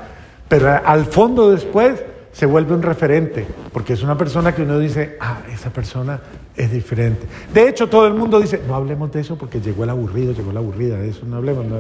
pero 0.49 0.81
al 0.85 1.07
fondo 1.07 1.51
después 1.51 2.03
se 2.33 2.47
vuelve 2.47 2.75
un 2.75 2.83
referente, 2.83 3.47
porque 3.73 3.95
es 3.95 4.03
una 4.03 4.17
persona 4.17 4.55
que 4.55 4.63
uno 4.63 4.79
dice, 4.79 5.17
ah, 5.21 5.39
esa 5.53 5.71
persona 5.71 6.21
es 6.57 6.71
diferente. 6.73 7.27
De 7.53 7.69
hecho, 7.69 7.89
todo 7.89 8.07
el 8.07 8.15
mundo 8.15 8.41
dice, 8.41 8.61
no 8.67 8.75
hablemos 8.75 9.11
de 9.13 9.21
eso 9.21 9.37
porque 9.37 9.61
llegó 9.61 9.85
el 9.85 9.91
aburrido, 9.91 10.33
llegó 10.33 10.53
la 10.53 10.61
aburrida, 10.61 10.97
de 10.97 11.09
eso 11.09 11.25
no 11.25 11.37
hablemos, 11.37 11.65
no, 11.65 11.77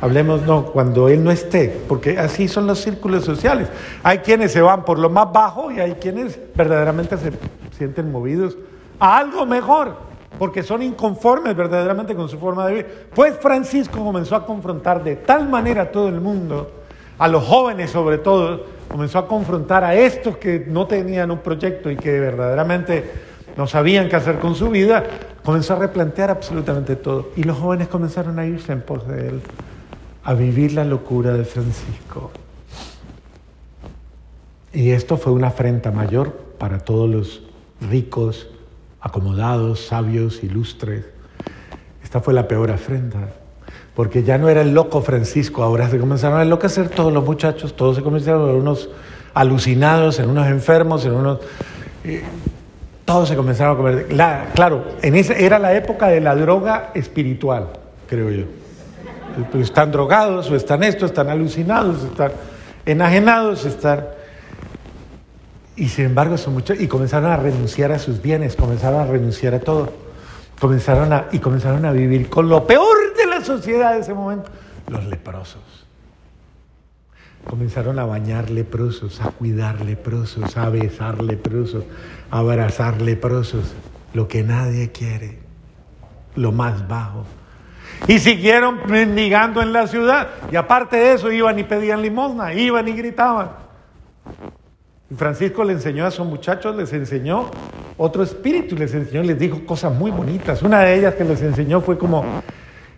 hablemos, 0.00 0.42
no, 0.42 0.66
cuando 0.66 1.08
él 1.08 1.22
no 1.22 1.30
esté, 1.30 1.82
porque 1.88 2.18
así 2.18 2.48
son 2.48 2.66
los 2.66 2.80
círculos 2.80 3.24
sociales. 3.24 3.68
Hay 4.02 4.18
quienes 4.18 4.52
se 4.52 4.60
van 4.60 4.84
por 4.84 4.98
lo 4.98 5.10
más 5.10 5.32
bajo 5.32 5.70
y 5.70 5.80
hay 5.80 5.94
quienes 5.94 6.38
verdaderamente 6.54 7.16
se 7.18 7.32
sienten 7.76 8.10
movidos 8.12 8.56
a 8.98 9.18
algo 9.18 9.44
mejor, 9.46 9.96
porque 10.38 10.62
son 10.62 10.82
inconformes 10.82 11.56
verdaderamente 11.56 12.14
con 12.14 12.28
su 12.28 12.38
forma 12.38 12.66
de 12.66 12.72
vivir. 12.72 12.86
Pues 13.14 13.36
Francisco 13.38 14.02
comenzó 14.02 14.36
a 14.36 14.46
confrontar 14.46 15.02
de 15.02 15.16
tal 15.16 15.48
manera 15.48 15.82
a 15.82 15.90
todo 15.90 16.08
el 16.08 16.20
mundo, 16.20 16.70
a 17.18 17.28
los 17.28 17.44
jóvenes 17.44 17.90
sobre 17.90 18.18
todo, 18.18 18.64
comenzó 18.88 19.18
a 19.18 19.26
confrontar 19.26 19.82
a 19.84 19.94
estos 19.94 20.36
que 20.36 20.64
no 20.68 20.86
tenían 20.86 21.30
un 21.30 21.38
proyecto 21.38 21.90
y 21.90 21.96
que 21.96 22.20
verdaderamente 22.20 23.33
no 23.56 23.66
sabían 23.66 24.08
qué 24.08 24.16
hacer 24.16 24.38
con 24.38 24.54
su 24.54 24.70
vida, 24.70 25.04
comenzó 25.44 25.74
a 25.74 25.78
replantear 25.78 26.30
absolutamente 26.30 26.96
todo. 26.96 27.30
Y 27.36 27.42
los 27.44 27.58
jóvenes 27.58 27.88
comenzaron 27.88 28.38
a 28.38 28.46
irse 28.46 28.72
en 28.72 28.82
pos 28.82 29.06
de 29.06 29.28
él, 29.28 29.40
a 30.22 30.34
vivir 30.34 30.72
la 30.72 30.84
locura 30.84 31.32
de 31.32 31.44
Francisco. 31.44 32.30
Y 34.72 34.90
esto 34.90 35.16
fue 35.16 35.32
una 35.32 35.48
afrenta 35.48 35.92
mayor 35.92 36.32
para 36.58 36.80
todos 36.80 37.08
los 37.08 37.42
ricos, 37.80 38.48
acomodados, 39.00 39.86
sabios, 39.86 40.42
ilustres. 40.42 41.04
Esta 42.02 42.20
fue 42.20 42.34
la 42.34 42.48
peor 42.48 42.70
afrenta 42.70 43.28
porque 43.94 44.24
ya 44.24 44.38
no 44.38 44.48
era 44.48 44.60
el 44.60 44.74
loco 44.74 45.02
Francisco, 45.02 45.62
ahora 45.62 45.88
se 45.88 45.98
comenzaron 45.98 46.38
a 46.38 46.42
enloquecer 46.42 46.88
todos 46.88 47.12
los 47.12 47.24
muchachos, 47.24 47.76
todos 47.76 47.96
se 47.96 48.02
comenzaron 48.02 48.50
a 48.50 48.52
unos 48.52 48.88
alucinados, 49.34 50.18
en 50.18 50.30
unos 50.30 50.48
enfermos, 50.48 51.04
en 51.06 51.12
unos... 51.12 51.38
Eh, 52.04 52.22
todos 53.04 53.28
se 53.28 53.36
comenzaron 53.36 53.74
a 53.74 53.76
comer. 53.76 54.06
claro, 54.54 54.84
era 55.02 55.58
la 55.58 55.74
época 55.74 56.08
de 56.08 56.20
la 56.20 56.34
droga 56.34 56.90
espiritual, 56.94 57.68
creo 58.08 58.30
yo. 58.30 58.44
Están 59.60 59.90
drogados, 59.90 60.50
o 60.50 60.56
están 60.56 60.82
esto, 60.84 61.06
están 61.06 61.28
alucinados, 61.28 62.04
están 62.04 62.32
enajenados, 62.86 63.64
están... 63.64 64.06
Y 65.76 65.88
sin 65.88 66.06
embargo 66.06 66.38
son 66.38 66.54
muchos, 66.54 66.80
y 66.80 66.86
comenzaron 66.86 67.32
a 67.32 67.36
renunciar 67.36 67.90
a 67.90 67.98
sus 67.98 68.22
bienes, 68.22 68.54
comenzaron 68.54 69.00
a 69.00 69.06
renunciar 69.06 69.54
a 69.54 69.60
todo, 69.60 69.92
comenzaron 70.60 71.12
a, 71.12 71.26
y 71.32 71.40
comenzaron 71.40 71.84
a 71.84 71.90
vivir 71.90 72.28
con 72.28 72.48
lo 72.48 72.64
peor 72.64 73.04
sociedad 73.44 73.94
de 73.94 74.00
ese 74.00 74.14
momento? 74.14 74.50
Los 74.88 75.04
leprosos. 75.04 75.83
Comenzaron 77.48 77.98
a 77.98 78.04
bañar 78.04 78.50
leprosos, 78.50 79.20
a 79.20 79.30
cuidar 79.30 79.80
leprosos, 79.84 80.56
a 80.56 80.68
besar 80.70 81.22
leprosos, 81.22 81.84
a 82.30 82.38
abrazar 82.38 83.00
leprosos, 83.02 83.74
lo 84.12 84.28
que 84.28 84.42
nadie 84.42 84.90
quiere, 84.90 85.38
lo 86.36 86.52
más 86.52 86.88
bajo. 86.88 87.24
Y 88.08 88.18
siguieron 88.18 88.80
mendigando 88.88 89.62
en 89.62 89.72
la 89.72 89.86
ciudad. 89.86 90.28
Y 90.50 90.56
aparte 90.56 90.96
de 90.96 91.12
eso, 91.14 91.30
iban 91.30 91.58
y 91.58 91.64
pedían 91.64 92.02
limosna, 92.02 92.54
iban 92.54 92.88
y 92.88 92.92
gritaban. 92.92 93.50
Francisco 95.16 95.64
le 95.64 95.74
enseñó 95.74 96.06
a 96.06 96.08
esos 96.08 96.26
muchachos, 96.26 96.74
les 96.74 96.92
enseñó 96.92 97.50
otro 97.96 98.24
espíritu 98.24 98.74
les 98.76 98.92
enseñó, 98.94 99.22
les 99.22 99.38
dijo 99.38 99.64
cosas 99.64 99.94
muy 99.94 100.10
bonitas. 100.10 100.62
Una 100.62 100.80
de 100.80 100.98
ellas 100.98 101.14
que 101.14 101.24
les 101.24 101.40
enseñó 101.42 101.80
fue 101.80 101.96
como, 101.96 102.24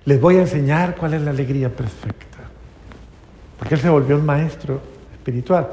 les 0.05 0.21
voy 0.21 0.37
a 0.37 0.41
enseñar 0.41 0.97
cuál 0.97 1.15
es 1.15 1.23
la 1.23 1.31
alegría 1.31 1.69
perfecta. 1.69 2.26
Porque 3.66 3.74
él 3.74 3.81
se 3.81 3.88
volvió 3.88 4.14
un 4.14 4.24
maestro 4.24 4.81
espiritual. 5.12 5.66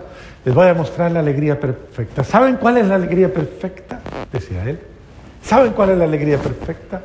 Les 0.43 0.55
voy 0.55 0.67
a 0.67 0.73
mostrar 0.73 1.11
la 1.11 1.19
alegría 1.19 1.59
perfecta. 1.59 2.23
¿Saben 2.23 2.55
cuál 2.55 2.77
es 2.77 2.87
la 2.87 2.95
alegría 2.95 3.31
perfecta? 3.31 3.99
Decía 4.31 4.63
él. 4.63 4.79
¿Saben 5.43 5.73
cuál 5.73 5.91
es 5.91 5.99
la 5.99 6.05
alegría 6.05 6.39
perfecta? 6.39 7.03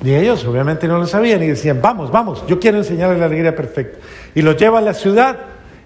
Ni 0.00 0.14
ellos 0.14 0.42
obviamente 0.46 0.88
no 0.88 0.96
lo 0.96 1.06
sabían 1.06 1.42
y 1.42 1.48
decían, 1.48 1.82
vamos, 1.82 2.10
vamos, 2.10 2.46
yo 2.46 2.58
quiero 2.58 2.78
enseñarles 2.78 3.18
la 3.18 3.26
alegría 3.26 3.54
perfecta. 3.54 3.98
Y 4.34 4.40
los 4.40 4.56
lleva 4.56 4.78
a 4.78 4.80
la 4.80 4.94
ciudad 4.94 5.36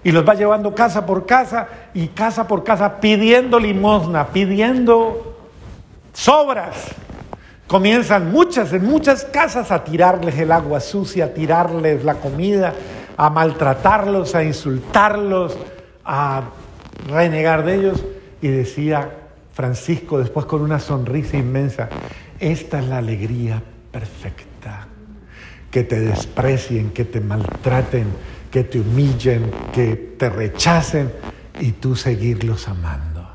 y 0.01 0.13
los 0.13 0.25
va 0.25 0.33
llevando 0.33 0.73
casa 0.73 1.05
por 1.05 1.25
casa 1.25 1.67
y 1.93 2.07
casa 2.07 2.47
por 2.47 2.63
casa 2.63 3.01
pidiendo 3.01 3.59
limosna, 3.59 4.27
pidiendo 4.27 5.35
sobras. 6.13 6.85
Comienzan 7.67 8.31
muchas, 8.31 8.71
en 8.71 8.85
muchas 8.85 9.25
casas 9.25 9.71
a 9.71 9.83
tirarles 9.83 10.39
el 10.39 10.53
agua 10.53 10.79
sucia, 10.79 11.25
a 11.25 11.27
tirarles 11.33 12.05
la 12.05 12.13
comida, 12.13 12.73
a 13.17 13.29
maltratarlos, 13.29 14.35
a 14.35 14.43
insultarlos, 14.43 15.57
a 16.05 16.43
renegar 17.09 17.65
de 17.65 17.75
ellos. 17.75 18.05
Y 18.41 18.47
decía 18.49 19.11
Francisco 19.53 20.19
después 20.19 20.45
con 20.45 20.61
una 20.61 20.79
sonrisa 20.79 21.37
inmensa, 21.37 21.89
esta 22.39 22.79
es 22.79 22.85
la 22.85 22.99
alegría 22.99 23.61
perfecta, 23.91 24.87
que 25.71 25.83
te 25.83 25.99
desprecien, 25.99 26.91
que 26.91 27.05
te 27.05 27.19
maltraten, 27.19 28.05
que 28.51 28.63
te 28.63 28.79
humillen, 28.79 29.49
que 29.73 29.95
te 29.95 30.29
rechacen 30.29 31.11
y 31.59 31.71
tú 31.71 31.95
seguirlos 31.95 32.67
amando. 32.67 33.27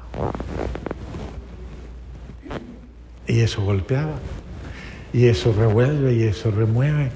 Y 3.27 3.41
eso 3.41 3.63
golpeaba, 3.63 4.15
y 5.13 5.27
eso 5.27 5.53
revuelve, 5.53 6.15
y 6.15 6.23
eso 6.23 6.51
remueve. 6.51 7.11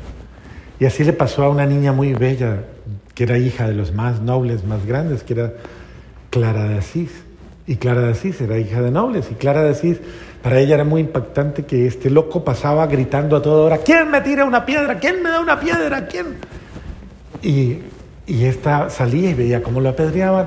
Y 0.79 0.85
así 0.85 1.05
le 1.05 1.13
pasó 1.13 1.45
a 1.45 1.49
una 1.49 1.67
niña 1.67 1.93
muy 1.93 2.13
bella, 2.13 2.65
que 3.15 3.25
era 3.25 3.39
hija 3.39 3.67
de 3.67 3.75
los 3.75 3.95
más 3.95 4.21
nobles, 4.21 4.65
más 4.65 4.85
grandes, 4.85 5.23
que 5.23 5.35
era 5.35 5.55
Clara 6.31 6.65
de 6.65 6.79
Asís. 6.79 7.11
Y 7.67 7.77
Clara 7.77 8.03
de 8.03 8.13
Asís 8.13 8.41
era 8.41 8.59
hija 8.59 8.83
de 8.83 8.91
nobles, 8.91 9.29
y 9.31 9.35
Clara 9.35 9.63
de 9.63 9.71
Asís, 9.71 9.99
para 10.43 10.61
ella 10.61 10.75
era 10.75 10.85
muy 10.85 11.01
impactante 11.01 11.65
que 11.65 11.87
este 11.87 12.11
loco 12.11 12.45
pasaba 12.45 12.87
gritando 12.87 13.37
a 13.37 13.43
toda 13.43 13.65
hora, 13.65 13.79
¿quién 13.79 14.11
me 14.11 14.21
tira 14.21 14.45
una 14.45 14.65
piedra? 14.65 14.99
¿quién 14.99 15.23
me 15.23 15.31
da 15.31 15.41
una 15.41 15.59
piedra? 15.59 16.07
¿quién? 16.07 16.37
Y, 17.43 17.79
y 18.27 18.45
esta 18.45 18.91
salía 18.91 19.31
y 19.31 19.35
veía 19.35 19.63
cómo 19.63 19.81
lo 19.81 19.89
apedreaban, 19.89 20.47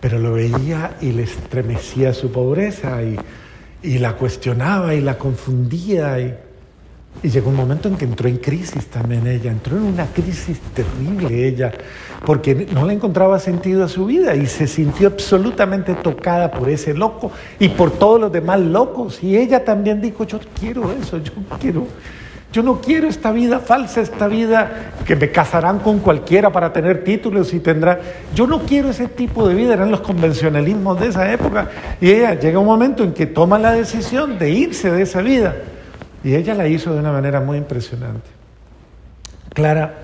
pero 0.00 0.18
lo 0.18 0.34
veía 0.34 0.96
y 1.00 1.12
le 1.12 1.22
estremecía 1.22 2.12
su 2.12 2.30
pobreza 2.30 3.02
y, 3.02 3.16
y 3.82 3.98
la 3.98 4.14
cuestionaba 4.14 4.94
y 4.94 5.00
la 5.00 5.16
confundía. 5.18 6.20
Y, 6.20 6.34
y 7.22 7.28
llegó 7.28 7.50
un 7.50 7.56
momento 7.56 7.88
en 7.88 7.96
que 7.96 8.04
entró 8.04 8.28
en 8.28 8.38
crisis 8.38 8.86
también 8.86 9.26
ella, 9.26 9.50
entró 9.50 9.76
en 9.76 9.84
una 9.84 10.06
crisis 10.06 10.58
terrible 10.74 11.46
ella, 11.46 11.70
porque 12.24 12.66
no 12.72 12.84
le 12.84 12.94
encontraba 12.94 13.38
sentido 13.38 13.84
a 13.84 13.88
su 13.88 14.06
vida 14.06 14.34
y 14.34 14.46
se 14.46 14.66
sintió 14.66 15.08
absolutamente 15.08 15.94
tocada 15.94 16.50
por 16.50 16.68
ese 16.68 16.94
loco 16.94 17.30
y 17.60 17.68
por 17.68 17.92
todos 17.92 18.20
los 18.20 18.32
demás 18.32 18.60
locos. 18.60 19.22
Y 19.22 19.36
ella 19.36 19.64
también 19.64 20.00
dijo, 20.00 20.24
yo 20.24 20.40
quiero 20.58 20.90
eso, 20.92 21.18
yo 21.18 21.32
quiero, 21.60 21.86
yo 22.52 22.62
no 22.64 22.80
quiero 22.80 23.06
esta 23.06 23.30
vida 23.30 23.60
falsa, 23.60 24.00
esta 24.00 24.26
vida 24.26 24.92
que 25.06 25.14
me 25.14 25.30
casarán 25.30 25.78
con 25.78 26.00
cualquiera 26.00 26.50
para 26.50 26.72
tener 26.72 27.04
títulos 27.04 27.54
y 27.54 27.60
tendrá. 27.60 28.00
Yo 28.34 28.48
no 28.48 28.62
quiero 28.62 28.90
ese 28.90 29.06
tipo 29.06 29.48
de 29.48 29.54
vida, 29.54 29.74
eran 29.74 29.92
los 29.92 30.00
convencionalismos 30.00 30.98
de 30.98 31.06
esa 31.06 31.32
época. 31.32 31.70
Y 32.00 32.10
ella 32.10 32.34
llega 32.34 32.58
un 32.58 32.66
momento 32.66 33.04
en 33.04 33.12
que 33.12 33.26
toma 33.26 33.60
la 33.60 33.72
decisión 33.72 34.40
de 34.40 34.50
irse 34.50 34.90
de 34.90 35.02
esa 35.02 35.22
vida. 35.22 35.54
Y 36.24 36.34
ella 36.34 36.54
la 36.54 36.68
hizo 36.68 36.92
de 36.92 37.00
una 37.00 37.12
manera 37.12 37.40
muy 37.40 37.58
impresionante. 37.58 38.28
Clara, 39.52 40.02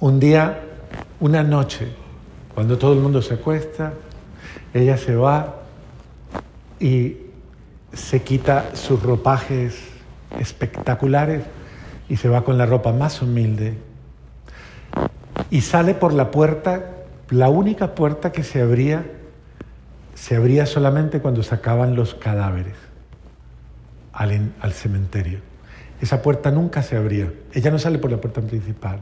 un 0.00 0.18
día, 0.18 0.60
una 1.20 1.42
noche, 1.42 1.88
cuando 2.54 2.76
todo 2.76 2.92
el 2.92 3.00
mundo 3.00 3.22
se 3.22 3.34
acuesta, 3.34 3.92
ella 4.72 4.96
se 4.96 5.14
va 5.14 5.62
y 6.80 7.16
se 7.92 8.22
quita 8.22 8.74
sus 8.74 9.02
ropajes 9.02 9.78
espectaculares 10.38 11.44
y 12.08 12.16
se 12.16 12.28
va 12.28 12.44
con 12.44 12.58
la 12.58 12.66
ropa 12.66 12.92
más 12.92 13.22
humilde 13.22 13.78
y 15.50 15.60
sale 15.60 15.94
por 15.94 16.12
la 16.12 16.30
puerta, 16.30 16.90
la 17.30 17.48
única 17.48 17.94
puerta 17.94 18.32
que 18.32 18.42
se 18.42 18.60
abría, 18.60 19.06
se 20.14 20.36
abría 20.36 20.66
solamente 20.66 21.20
cuando 21.20 21.42
sacaban 21.42 21.94
los 21.94 22.14
cadáveres 22.14 22.83
al, 24.14 24.52
al 24.60 24.72
cementerio. 24.72 25.40
Esa 26.00 26.22
puerta 26.22 26.50
nunca 26.50 26.82
se 26.82 26.96
abría. 26.96 27.32
Ella 27.52 27.70
no 27.70 27.78
sale 27.78 27.98
por 27.98 28.10
la 28.10 28.18
puerta 28.20 28.40
principal, 28.40 29.00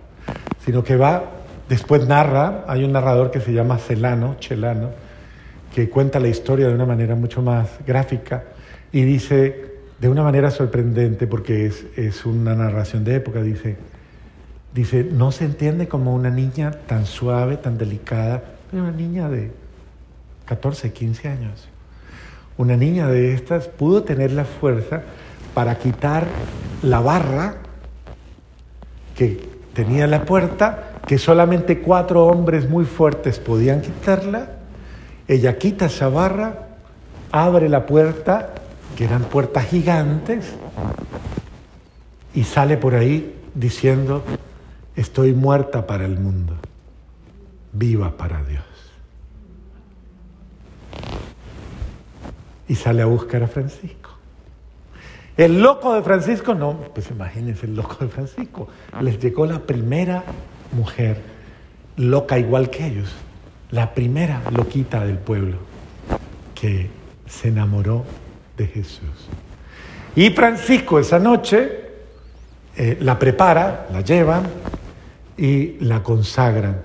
sino 0.64 0.84
que 0.84 0.96
va, 0.96 1.24
después 1.68 2.06
narra, 2.06 2.64
hay 2.68 2.84
un 2.84 2.92
narrador 2.92 3.30
que 3.30 3.40
se 3.40 3.52
llama 3.52 3.78
Celano, 3.78 4.36
Chelano, 4.38 4.90
que 5.74 5.88
cuenta 5.88 6.20
la 6.20 6.28
historia 6.28 6.68
de 6.68 6.74
una 6.74 6.84
manera 6.84 7.14
mucho 7.14 7.42
más 7.42 7.68
gráfica 7.86 8.44
y 8.92 9.02
dice, 9.02 9.72
de 9.98 10.08
una 10.08 10.22
manera 10.22 10.50
sorprendente, 10.50 11.26
porque 11.26 11.66
es, 11.66 11.86
es 11.96 12.26
una 12.26 12.54
narración 12.54 13.04
de 13.04 13.16
época, 13.16 13.42
dice, 13.42 13.76
dice, 14.74 15.04
no 15.04 15.32
se 15.32 15.44
entiende 15.44 15.88
como 15.88 16.14
una 16.14 16.30
niña 16.30 16.72
tan 16.72 17.06
suave, 17.06 17.56
tan 17.56 17.78
delicada, 17.78 18.42
una 18.72 18.90
niña 18.90 19.28
de 19.28 19.50
14, 20.44 20.92
15 20.92 21.28
años. 21.28 21.68
Una 22.58 22.76
niña 22.76 23.08
de 23.08 23.34
estas 23.34 23.68
pudo 23.68 24.02
tener 24.02 24.32
la 24.32 24.44
fuerza 24.44 25.02
para 25.54 25.78
quitar 25.78 26.26
la 26.82 27.00
barra 27.00 27.56
que 29.16 29.48
tenía 29.74 30.06
la 30.06 30.24
puerta, 30.24 30.92
que 31.06 31.18
solamente 31.18 31.80
cuatro 31.80 32.26
hombres 32.26 32.68
muy 32.68 32.84
fuertes 32.84 33.38
podían 33.38 33.80
quitarla. 33.80 34.50
Ella 35.28 35.58
quita 35.58 35.86
esa 35.86 36.08
barra, 36.08 36.68
abre 37.30 37.68
la 37.68 37.86
puerta, 37.86 38.50
que 38.96 39.04
eran 39.04 39.22
puertas 39.22 39.66
gigantes, 39.66 40.52
y 42.34 42.44
sale 42.44 42.76
por 42.76 42.94
ahí 42.94 43.34
diciendo, 43.54 44.22
estoy 44.96 45.32
muerta 45.32 45.86
para 45.86 46.04
el 46.04 46.18
mundo, 46.18 46.56
viva 47.72 48.16
para 48.16 48.42
Dios. 48.44 48.71
Y 52.68 52.74
sale 52.74 53.02
a 53.02 53.06
buscar 53.06 53.42
a 53.42 53.48
Francisco. 53.48 54.10
El 55.36 55.62
loco 55.62 55.94
de 55.94 56.02
Francisco, 56.02 56.54
no, 56.54 56.76
pues 56.94 57.10
imagínense 57.10 57.66
el 57.66 57.74
loco 57.74 57.96
de 58.00 58.08
Francisco. 58.08 58.68
Les 59.00 59.18
llegó 59.18 59.46
la 59.46 59.60
primera 59.60 60.24
mujer 60.72 61.20
loca 61.96 62.38
igual 62.38 62.70
que 62.70 62.86
ellos, 62.86 63.10
la 63.70 63.94
primera 63.94 64.42
loquita 64.50 65.04
del 65.04 65.18
pueblo 65.18 65.56
que 66.54 66.90
se 67.26 67.48
enamoró 67.48 68.04
de 68.56 68.66
Jesús. 68.66 69.28
Y 70.14 70.30
Francisco 70.30 70.98
esa 70.98 71.18
noche 71.18 71.80
eh, 72.76 72.98
la 73.00 73.18
prepara, 73.18 73.86
la 73.90 74.02
llevan 74.02 74.44
y 75.36 75.78
la 75.80 76.02
consagran. 76.02 76.82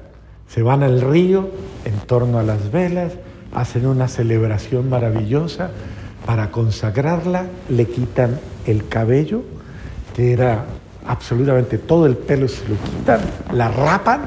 Se 0.48 0.62
van 0.62 0.84
al 0.84 1.02
río 1.02 1.50
en 1.84 1.98
torno 2.08 2.40
a 2.40 2.44
las 2.44 2.72
velas, 2.72 3.14
hacen 3.58 3.88
una 3.88 4.08
celebración 4.08 4.88
maravillosa 4.88 5.72
para 6.28 6.52
consagrarla 6.52 7.48
le 7.70 7.88
quitan 7.88 8.40
el 8.68 8.88
cabello, 8.88 9.42
que 10.16 10.32
era 10.32 10.66
absolutamente 11.08 11.80
todo 11.80 12.06
el 12.06 12.18
pelo, 12.18 12.48
se 12.48 12.68
lo 12.68 12.76
quitan, 12.76 13.20
la 13.54 13.70
rapan, 13.70 14.22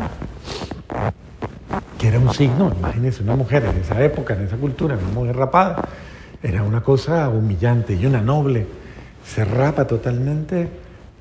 que 1.96 2.08
era 2.08 2.18
un 2.18 2.34
signo, 2.34 2.72
imagínense, 2.76 3.22
una 3.22 3.36
mujer 3.36 3.64
en 3.66 3.80
esa 3.80 4.02
época, 4.02 4.34
en 4.34 4.46
esa 4.46 4.56
cultura, 4.56 4.96
una 4.96 5.12
mujer 5.12 5.36
rapada, 5.36 5.88
era 6.42 6.64
una 6.64 6.80
cosa 6.80 7.28
humillante 7.28 7.94
y 7.94 8.06
una 8.06 8.22
noble, 8.22 8.66
se 9.24 9.44
rapa 9.44 9.86
totalmente 9.86 10.68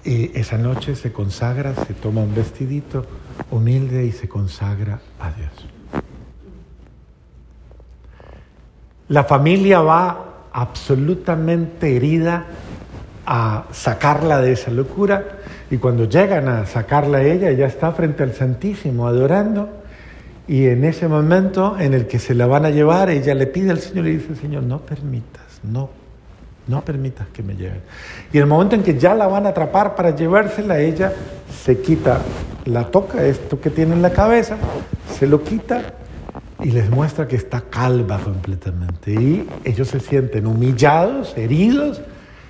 y 0.03 0.35
esa 0.35 0.57
noche 0.57 0.95
se 0.95 1.11
consagra, 1.11 1.75
se 1.75 1.93
toma 1.93 2.21
un 2.21 2.33
vestidito 2.33 3.05
humilde 3.51 4.05
y 4.05 4.11
se 4.13 4.27
consagra 4.27 4.99
a 5.19 5.31
Dios. 5.31 5.78
La 9.09 9.23
familia 9.23 9.81
va 9.81 10.25
absolutamente 10.53 11.95
herida 11.95 12.45
a 13.25 13.65
sacarla 13.71 14.41
de 14.41 14.53
esa 14.53 14.71
locura 14.71 15.23
y 15.71 15.77
cuando 15.77 16.05
llegan 16.05 16.47
a 16.47 16.65
sacarla 16.65 17.19
a 17.19 17.23
ella, 17.23 17.49
ella 17.49 17.67
está 17.67 17.91
frente 17.91 18.23
al 18.23 18.33
Santísimo 18.33 19.07
adorando 19.07 19.69
y 20.47 20.65
en 20.65 20.83
ese 20.83 21.07
momento 21.07 21.75
en 21.79 21.93
el 21.93 22.07
que 22.07 22.17
se 22.17 22.33
la 22.33 22.47
van 22.47 22.65
a 22.65 22.71
llevar, 22.71 23.09
ella 23.09 23.35
le 23.35 23.47
pide 23.47 23.71
al 23.71 23.79
Señor 23.79 24.07
y 24.07 24.17
dice, 24.17 24.35
Señor, 24.35 24.63
no 24.63 24.79
permitas, 24.79 25.59
no, 25.63 25.89
no 26.67 26.83
permitas 26.85 27.27
que 27.29 27.43
me 27.43 27.55
lleven. 27.55 27.81
Y 28.33 28.37
en 28.37 28.43
el 28.43 28.49
momento 28.49 28.75
en 28.75 28.83
que 28.83 28.97
ya 28.97 29.13
la 29.13 29.27
van 29.27 29.45
a 29.45 29.49
atrapar 29.49 29.95
para 29.95 30.15
llevársela, 30.15 30.79
ella 30.79 31.13
se 31.63 31.81
quita, 31.81 32.19
la 32.65 32.85
toca, 32.85 33.23
esto 33.23 33.61
que 33.61 33.69
tiene 33.69 33.93
en 33.93 34.01
la 34.01 34.11
cabeza, 34.11 34.57
se 35.19 35.27
lo 35.27 35.43
quita 35.43 35.81
y 36.61 36.71
les 36.71 36.89
muestra 36.89 37.27
que 37.27 37.35
está 37.35 37.61
calva 37.61 38.17
completamente. 38.19 39.11
Y 39.13 39.47
ellos 39.63 39.87
se 39.87 39.99
sienten 39.99 40.45
humillados, 40.45 41.37
heridos, 41.37 42.01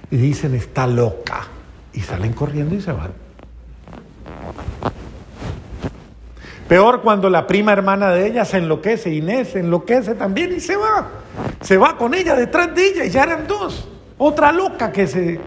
y 0.09 0.17
dicen, 0.17 0.55
está 0.55 0.87
loca. 0.87 1.47
Y 1.93 2.01
salen 2.01 2.33
corriendo 2.33 2.75
y 2.75 2.81
se 2.81 2.91
van. 2.91 3.11
Peor 6.67 7.01
cuando 7.01 7.29
la 7.29 7.47
prima 7.47 7.73
hermana 7.73 8.11
de 8.11 8.27
ella 8.27 8.45
se 8.45 8.57
enloquece, 8.57 9.11
Inés 9.11 9.49
se 9.49 9.59
enloquece 9.59 10.13
también 10.13 10.53
y 10.55 10.59
se 10.59 10.75
va. 10.75 11.07
Se 11.61 11.77
va 11.77 11.97
con 11.97 12.13
ella, 12.13 12.35
detrás 12.35 12.73
de 12.75 12.87
ella, 12.87 13.05
y 13.05 13.09
ya 13.09 13.23
eran 13.23 13.47
dos. 13.47 13.87
Otra 14.19 14.51
loca 14.51 14.91
que 14.91 15.07
se 15.07 15.39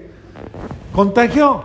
contagió. 0.93 1.65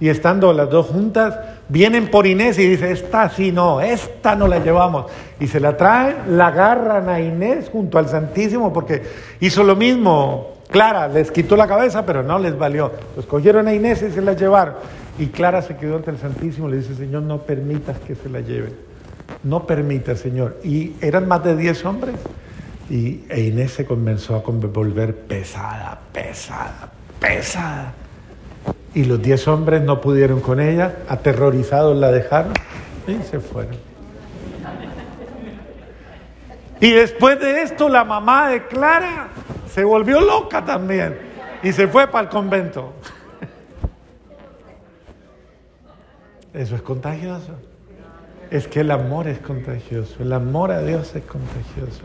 Y 0.00 0.08
estando 0.08 0.52
las 0.52 0.70
dos 0.70 0.86
juntas, 0.86 1.38
vienen 1.74 2.06
por 2.08 2.24
Inés 2.24 2.56
y 2.60 2.68
dice, 2.68 2.92
esta 2.92 3.28
sí 3.28 3.50
no, 3.50 3.80
esta 3.80 4.36
no 4.36 4.46
la 4.46 4.60
llevamos. 4.60 5.10
Y 5.40 5.48
se 5.48 5.58
la 5.58 5.76
traen, 5.76 6.38
la 6.38 6.46
agarran 6.46 7.08
a 7.08 7.20
Inés 7.20 7.68
junto 7.68 7.98
al 7.98 8.08
Santísimo 8.08 8.72
porque 8.72 9.02
hizo 9.40 9.64
lo 9.64 9.74
mismo. 9.74 10.52
Clara 10.70 11.08
les 11.08 11.32
quitó 11.32 11.56
la 11.56 11.66
cabeza, 11.66 12.06
pero 12.06 12.22
no 12.22 12.38
les 12.38 12.56
valió. 12.56 12.92
Los 13.16 13.26
cogieron 13.26 13.66
a 13.66 13.74
Inés 13.74 14.02
y 14.02 14.12
se 14.12 14.22
la 14.22 14.34
llevaron. 14.34 14.74
Y 15.18 15.26
Clara 15.26 15.62
se 15.62 15.76
quedó 15.76 15.96
ante 15.96 16.12
el 16.12 16.18
Santísimo 16.18 16.68
y 16.68 16.72
le 16.72 16.76
dice, 16.78 16.94
Señor, 16.94 17.22
no 17.22 17.38
permitas 17.38 17.98
que 17.98 18.14
se 18.14 18.28
la 18.28 18.40
lleven. 18.40 18.74
No 19.42 19.66
permitas, 19.66 20.20
Señor. 20.20 20.58
Y 20.62 20.92
eran 21.00 21.26
más 21.26 21.42
de 21.42 21.56
10 21.56 21.84
hombres. 21.86 22.14
Y 22.88 23.24
e 23.28 23.40
Inés 23.40 23.72
se 23.72 23.84
comenzó 23.84 24.36
a 24.36 24.38
volver 24.38 25.16
pesada, 25.16 25.98
pesada, 26.12 26.92
pesada. 27.18 27.94
Y 28.94 29.04
los 29.04 29.20
10 29.20 29.48
hombres 29.48 29.82
no 29.82 30.00
pudieron 30.00 30.40
con 30.40 30.60
ella, 30.60 30.98
aterrorizados 31.08 31.96
la 31.96 32.12
dejaron 32.12 32.52
y 33.06 33.22
se 33.24 33.40
fueron. 33.40 33.76
Y 36.80 36.92
después 36.92 37.40
de 37.40 37.62
esto 37.62 37.88
la 37.88 38.04
mamá 38.04 38.50
de 38.50 38.66
Clara 38.66 39.28
se 39.72 39.84
volvió 39.84 40.20
loca 40.20 40.64
también 40.64 41.18
y 41.62 41.72
se 41.72 41.88
fue 41.88 42.06
para 42.06 42.24
el 42.24 42.28
convento. 42.28 42.92
Eso 46.52 46.76
es 46.76 46.82
contagioso. 46.82 47.52
Es 48.50 48.68
que 48.68 48.80
el 48.80 48.90
amor 48.90 49.26
es 49.26 49.38
contagioso, 49.38 50.14
el 50.20 50.32
amor 50.32 50.70
a 50.70 50.82
Dios 50.82 51.16
es 51.16 51.24
contagioso. 51.24 52.02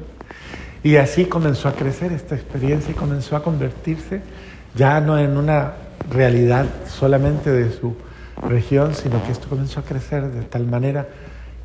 Y 0.81 0.95
así 0.95 1.25
comenzó 1.25 1.67
a 1.67 1.73
crecer 1.73 2.13
esta 2.13 2.35
experiencia 2.35 2.91
y 2.91 2.95
comenzó 2.95 3.35
a 3.35 3.43
convertirse 3.43 4.21
ya 4.75 5.01
no 5.01 5.19
en 5.19 5.37
una 5.37 5.73
realidad 6.09 6.65
solamente 6.87 7.51
de 7.51 7.71
su 7.71 7.95
región, 8.47 8.95
sino 8.95 9.23
que 9.23 9.31
esto 9.31 9.47
comenzó 9.49 9.79
a 9.79 9.83
crecer 9.83 10.29
de 10.31 10.41
tal 10.43 10.65
manera 10.65 11.07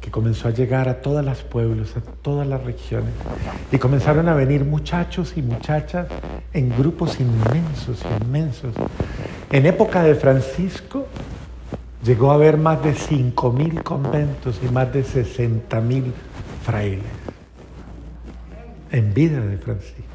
que 0.00 0.10
comenzó 0.10 0.48
a 0.48 0.50
llegar 0.50 0.88
a 0.88 1.00
todos 1.00 1.24
los 1.24 1.42
pueblos, 1.44 1.96
a 1.96 2.00
todas 2.00 2.46
las 2.46 2.62
regiones. 2.62 3.14
Y 3.72 3.78
comenzaron 3.78 4.28
a 4.28 4.34
venir 4.34 4.64
muchachos 4.64 5.32
y 5.36 5.42
muchachas 5.42 6.08
en 6.52 6.76
grupos 6.76 7.18
inmensos, 7.20 8.02
inmensos. 8.20 8.74
En 9.50 9.64
época 9.64 10.02
de 10.02 10.14
Francisco 10.14 11.06
llegó 12.04 12.32
a 12.32 12.34
haber 12.34 12.58
más 12.58 12.82
de 12.82 12.92
5.000 12.92 13.82
conventos 13.82 14.60
y 14.62 14.70
más 14.70 14.92
de 14.92 15.04
60.000 15.04 16.12
frailes. 16.62 17.04
En 18.90 19.14
vida 19.14 19.40
de 19.40 19.56
Francisco. 19.56 20.13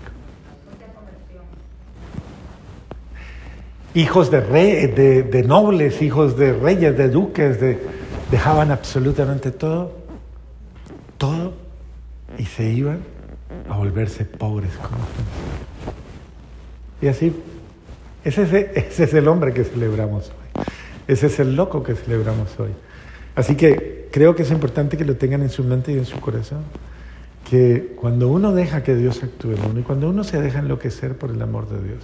Hijos 3.96 4.30
de, 4.30 5.24
de, 5.32 5.44
nobles, 5.44 6.02
hijos 6.02 6.38
de 6.38 6.54
reyes, 6.54 6.96
de 6.96 7.10
duques, 7.10 7.60
de, 7.60 7.80
dejaban 8.30 8.72
absolutamente 8.72 9.52
todo, 9.52 9.92
todo, 11.18 11.54
y 12.38 12.46
se 12.46 12.70
iban 12.70 13.00
a 13.68 13.78
volverse 13.78 14.26
pobres 14.26 14.72
Y 17.02 17.08
así, 17.08 17.36
ese 18.24 18.44
es, 18.44 18.54
ese 18.54 19.04
es 19.06 19.14
el 19.14 19.28
hombre 19.28 19.54
que 19.54 19.64
celebramos 19.64 20.30
hoy. 20.30 20.64
Ese 21.08 21.26
es 21.26 21.40
el 21.40 21.56
loco 21.56 21.82
que 21.82 21.96
celebramos 21.96 22.60
hoy. 22.60 22.70
Así 23.36 23.56
que 23.56 24.08
creo 24.12 24.36
que 24.36 24.44
es 24.44 24.52
importante 24.52 24.98
que 24.98 25.06
lo 25.06 25.16
tengan 25.16 25.42
en 25.42 25.50
su 25.50 25.64
mente 25.64 25.92
y 25.92 25.98
en 25.98 26.06
su 26.06 26.20
corazón. 26.20 26.64
Que 27.50 27.94
cuando 27.96 28.28
uno 28.28 28.54
deja 28.54 28.84
que 28.84 28.96
Dios 28.96 29.24
actúe 29.24 29.54
en 29.54 29.66
uno 29.66 29.80
y 29.80 29.84
cuando 29.84 30.10
uno 30.10 30.24
se 30.24 30.40
deja 30.40 30.60
enloquecer 30.60 31.18
por 31.18 31.32
el 31.32 31.42
amor 31.42 31.68
de 31.68 31.82
Dios, 31.82 32.04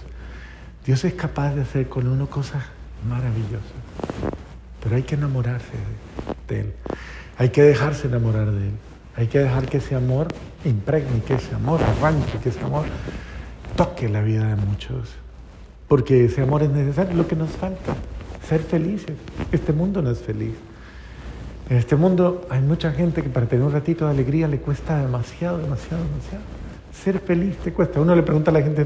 Dios 0.86 1.04
es 1.04 1.14
capaz 1.14 1.52
de 1.54 1.62
hacer 1.62 1.88
con 1.88 2.06
uno 2.06 2.30
cosas 2.30 2.62
maravillosas. 3.08 3.60
Pero 4.80 4.94
hay 4.94 5.02
que 5.02 5.16
enamorarse 5.16 5.72
de, 6.46 6.60
Él. 6.60 6.72
Hay 7.38 7.48
que 7.48 7.62
dejarse 7.62 8.06
enamorar 8.06 8.52
de 8.52 8.68
Él. 8.68 8.74
Hay 9.16 9.26
que 9.26 9.40
dejar 9.40 9.66
que 9.66 9.78
ese 9.78 9.96
amor 9.96 10.28
impregne, 10.64 11.22
que 11.26 11.34
ese 11.34 11.54
amor 11.56 11.80
arranque, 11.82 12.38
que 12.38 12.50
ese 12.50 12.60
amor 12.60 12.84
toque 13.76 14.08
la 14.08 14.22
vida 14.22 14.46
de 14.46 14.54
muchos. 14.54 15.14
Porque 15.88 16.26
ese 16.26 16.42
amor 16.42 16.62
es 16.62 16.70
necesario, 16.70 17.16
lo 17.16 17.26
que 17.26 17.34
nos 17.34 17.50
falta, 17.50 17.96
ser 18.48 18.60
felices. 18.60 19.16
Este 19.50 19.72
mundo 19.72 20.02
no 20.02 20.10
es 20.12 20.20
feliz. 20.20 20.54
En 21.68 21.78
este 21.78 21.96
mundo 21.96 22.46
hay 22.48 22.60
mucha 22.60 22.92
gente 22.92 23.24
que 23.24 23.28
para 23.28 23.46
tener 23.46 23.64
un 23.64 23.72
ratito 23.72 24.04
de 24.04 24.12
alegría 24.12 24.46
le 24.46 24.58
cuesta 24.58 24.98
demasiado, 24.98 25.58
demasiado, 25.58 26.04
demasiado. 26.04 26.44
Ser 27.02 27.20
feliz 27.20 27.56
te 27.58 27.72
cuesta. 27.72 28.00
Uno 28.00 28.14
le 28.14 28.22
pregunta 28.22 28.50
a 28.50 28.54
la 28.54 28.62
gente, 28.62 28.84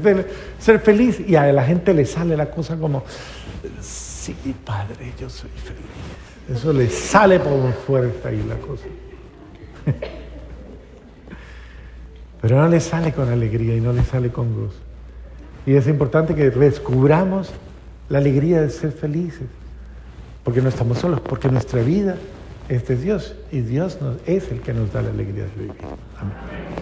ser 0.59 0.79
feliz, 0.79 1.19
y 1.25 1.35
a 1.35 1.51
la 1.51 1.63
gente 1.63 1.93
le 1.93 2.05
sale 2.05 2.35
la 2.37 2.49
cosa 2.49 2.77
como, 2.77 3.03
sí, 3.81 4.35
padre, 4.65 5.13
yo 5.19 5.29
soy 5.29 5.49
feliz. 5.49 6.59
Eso 6.59 6.73
le 6.73 6.89
sale 6.89 7.39
por 7.39 7.71
fuerza 7.73 8.29
ahí 8.29 8.43
la 8.47 8.55
cosa. 8.57 8.83
Pero 12.41 12.57
no 12.57 12.67
le 12.67 12.79
sale 12.79 13.13
con 13.13 13.29
alegría 13.29 13.75
y 13.75 13.81
no 13.81 13.93
le 13.93 14.03
sale 14.03 14.31
con 14.31 14.53
gozo. 14.55 14.79
Y 15.65 15.75
es 15.75 15.87
importante 15.87 16.33
que 16.33 16.49
descubramos 16.49 17.51
la 18.09 18.17
alegría 18.17 18.61
de 18.61 18.69
ser 18.69 18.91
felices. 18.91 19.47
Porque 20.43 20.61
no 20.61 20.69
estamos 20.69 20.97
solos, 20.97 21.21
porque 21.21 21.49
nuestra 21.49 21.81
vida 21.81 22.15
es 22.67 22.87
de 22.87 22.95
Dios 22.95 23.35
y 23.51 23.61
Dios 23.61 23.99
es 24.25 24.51
el 24.51 24.61
que 24.61 24.73
nos 24.73 24.91
da 24.91 25.03
la 25.03 25.09
alegría 25.09 25.43
de 25.43 25.51
vivir. 25.55 25.75
Amén. 26.19 26.80